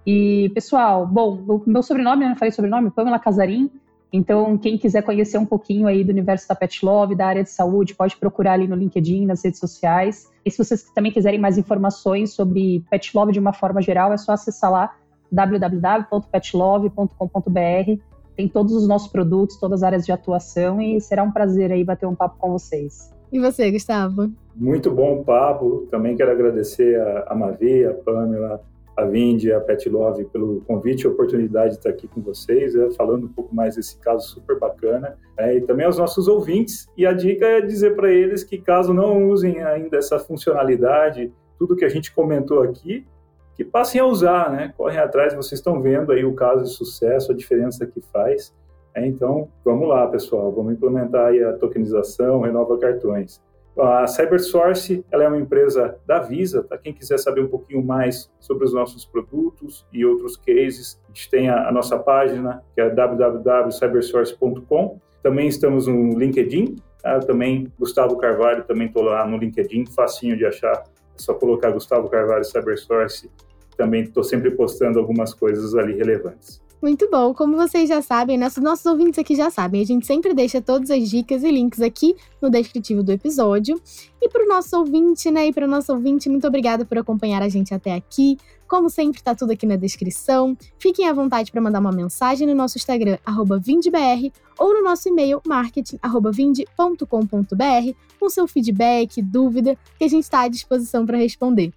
E, 0.07 0.51
pessoal, 0.55 1.07
bom, 1.07 1.42
o 1.49 1.62
meu 1.66 1.83
sobrenome, 1.83 2.25
eu 2.25 2.29
não 2.29 2.37
falei 2.37 2.53
sobrenome, 2.53 2.90
Pamela 2.90 3.19
Casarim. 3.19 3.69
Então, 4.12 4.57
quem 4.57 4.79
quiser 4.79 5.03
conhecer 5.03 5.37
um 5.37 5.45
pouquinho 5.45 5.88
aí 5.88 6.05
do 6.05 6.11
universo 6.11 6.49
da 6.49 6.55
Pet 6.55 6.85
Love, 6.85 7.16
da 7.16 7.27
área 7.27 7.42
de 7.42 7.51
saúde, 7.51 7.95
pode 7.95 8.16
procurar 8.16 8.53
ali 8.53 8.69
no 8.69 8.77
LinkedIn, 8.77 9.27
nas 9.27 9.45
redes 9.45 9.59
sociais. 9.59 10.31
E 10.45 10.51
se 10.51 10.57
vocês 10.57 10.85
também 10.95 11.11
quiserem 11.11 11.40
mais 11.40 11.59
informações 11.59 12.33
sobre 12.33 12.85
Pet 12.88 13.16
Love 13.16 13.33
de 13.33 13.40
uma 13.40 13.53
forma 13.53 13.83
geral, 13.83 14.12
é 14.12 14.16
só 14.16 14.31
acessar 14.33 14.71
lá 14.71 14.95
www.petlove.com.br. 15.31 18.01
Tem 18.37 18.49
todos 18.49 18.75
os 18.75 18.87
nossos 18.87 19.09
produtos, 19.09 19.57
todas 19.57 19.83
as 19.83 19.87
áreas 19.87 20.07
de 20.07 20.12
atuação 20.12 20.81
e 20.81 21.01
será 21.01 21.25
um 21.25 21.33
prazer 21.33 21.73
aí 21.73 21.83
bater 21.83 22.07
um 22.07 22.14
papo 22.14 22.37
com 22.38 22.53
vocês. 22.53 23.12
E 23.33 23.40
você, 23.40 23.73
Gustavo? 23.73 24.31
Muito 24.55 24.88
bom 24.90 25.21
o 25.21 25.25
papo. 25.25 25.88
Também 25.90 26.16
quero 26.16 26.31
agradecer 26.31 27.01
a, 27.01 27.33
a 27.33 27.35
Mavi, 27.35 27.85
a 27.85 27.92
Pamela, 27.92 28.62
a 28.96 29.04
Vindi, 29.04 29.52
a 29.52 29.61
Pet 29.61 29.88
Love 29.88 30.24
pelo 30.26 30.62
convite 30.62 31.02
e 31.02 31.06
oportunidade 31.06 31.72
de 31.72 31.76
estar 31.76 31.90
aqui 31.90 32.09
com 32.09 32.22
vocês, 32.22 32.74
né, 32.74 32.88
falando 32.96 33.26
um 33.26 33.32
pouco 33.32 33.54
mais 33.54 33.76
desse 33.76 33.98
caso 33.98 34.26
super 34.28 34.59
bacana. 34.59 35.18
Né, 35.37 35.56
e 35.56 35.61
também 35.61 35.85
aos 35.85 35.98
nossos 35.98 36.26
ouvintes. 36.28 36.88
E 36.96 37.04
a 37.04 37.12
dica 37.12 37.44
é 37.44 37.61
dizer 37.61 37.94
para 37.94 38.11
eles 38.11 38.42
que, 38.42 38.56
caso 38.59 38.94
não 38.94 39.28
usem 39.28 39.62
ainda 39.62 39.98
essa 39.98 40.18
funcionalidade, 40.18 41.32
tudo 41.59 41.76
que 41.76 41.85
a 41.85 41.88
gente 41.88 42.14
comentou 42.14 42.62
aqui, 42.62 43.06
que 43.54 43.64
passem 43.64 44.00
a 44.00 44.04
usar, 44.04 44.50
né? 44.50 44.74
Correm 44.76 44.98
atrás, 44.98 45.35
vocês 45.35 45.59
estão 45.59 45.80
vendo 45.80 46.12
aí 46.12 46.24
o 46.24 46.35
caso 46.35 46.64
de 46.64 46.70
sucesso, 46.70 47.32
a 47.32 47.35
diferença 47.35 47.87
que 47.87 48.02
faz. 48.12 48.54
É, 48.94 49.06
então, 49.06 49.48
vamos 49.64 49.88
lá, 49.88 50.06
pessoal, 50.06 50.52
vamos 50.52 50.74
implementar 50.74 51.32
a 51.32 51.52
tokenização, 51.54 52.40
renova 52.40 52.78
cartões. 52.78 53.42
A 53.79 54.07
CyberSource 54.07 55.05
ela 55.11 55.25
é 55.25 55.29
uma 55.29 55.39
empresa 55.39 55.99
da 56.07 56.21
Visa, 56.21 56.62
tá? 56.62 56.79
Quem 56.79 56.95
quiser 56.95 57.19
saber 57.19 57.43
um 57.43 57.49
pouquinho 57.49 57.85
mais 57.85 58.31
sobre 58.41 58.65
os 58.65 58.73
nossos 58.73 59.05
produtos 59.05 59.87
e 59.93 60.03
outros 60.05 60.37
cases, 60.37 61.01
a 61.05 61.09
gente 61.09 61.29
tem 61.29 61.51
a, 61.51 61.69
a 61.69 61.73
nossa 61.73 61.99
página, 61.99 62.62
que 62.75 62.81
é 62.81 62.89
www.cybersource.com. 62.89 64.99
Também 65.23 65.49
estamos 65.49 65.87
no 65.87 66.19
LinkedIn, 66.19 66.77
tá? 67.03 67.21
também 67.21 67.71
Gustavo 67.79 68.17
Carvalho, 68.17 68.65
também 68.65 68.87
estou 68.87 69.03
lá 69.03 69.27
no 69.27 69.37
LinkedIn, 69.37 69.85
facinho 69.87 70.39
de 70.39 70.47
achar, 70.47 70.73
é 70.73 70.85
só 71.17 71.35
colocar 71.35 71.71
Gustavo 71.71 72.09
Carvalho 72.09 72.45
CyberSource. 72.45 73.31
Também 73.77 74.05
estou 74.05 74.25
sempre 74.25 74.51
postando 74.53 74.99
algumas 74.99 75.35
coisas 75.35 75.75
ali 75.75 75.93
relevantes. 75.95 76.65
Muito 76.81 77.09
bom. 77.11 77.33
Como 77.33 77.57
vocês 77.57 77.89
já 77.89 78.03
sabem, 78.03 78.37
nossos, 78.37 78.62
nossos 78.62 78.85
ouvintes 78.87 79.19
aqui 79.19 79.35
já 79.35 79.51
sabem, 79.51 79.81
a 79.81 79.85
gente 79.85 80.07
sempre 80.07 80.35
deixa 80.35 80.61
todas 80.61 80.91
as 80.91 81.09
dicas 81.09 81.43
e 81.43 81.51
links 81.51 81.81
aqui 81.81 82.15
no 82.41 82.51
descritivo 82.51 83.03
do 83.03 83.12
episódio. 83.12 83.81
E 84.21 84.29
para 84.29 84.45
o 84.45 84.49
nosso 84.49 84.77
ouvinte, 84.77 85.31
né? 85.31 85.47
E 85.47 85.53
para 85.53 85.67
o 85.67 85.69
nosso 85.69 85.93
ouvinte, 85.93 86.29
muito 86.29 86.47
obrigada 86.47 86.85
por 86.85 86.99
acompanhar 86.99 87.43
a 87.43 87.49
gente 87.49 87.73
até 87.73 87.95
aqui. 87.95 88.37
Como 88.69 88.91
sempre, 88.91 89.23
tá 89.23 89.35
tudo 89.35 89.53
aqui 89.53 89.65
na 89.65 89.77
descrição. 89.77 90.57
Fiquem 90.79 91.09
à 91.09 91.12
vontade 91.12 91.53
para 91.53 91.61
mandar 91.61 91.79
uma 91.79 91.93
mensagem 91.93 92.47
no 92.47 92.55
nosso 92.55 92.77
Instagram, 92.77 93.17
vindbr, 93.61 94.33
ou 94.59 94.75
no 94.75 94.83
nosso 94.83 95.09
e-mail, 95.09 95.41
marketing.vind.com.br, 95.47 97.93
com 98.19 98.29
seu 98.29 98.49
feedback, 98.49 99.23
dúvida, 99.23 99.79
que 99.99 100.05
a 100.05 100.09
gente 100.09 100.25
está 100.25 100.41
à 100.41 100.49
disposição 100.49 101.07
para 101.07 101.17
responder. 101.17 101.73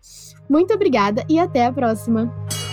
Muito 0.50 0.74
obrigada 0.74 1.24
e 1.30 1.38
até 1.38 1.66
a 1.66 1.72
próxima! 1.72 2.69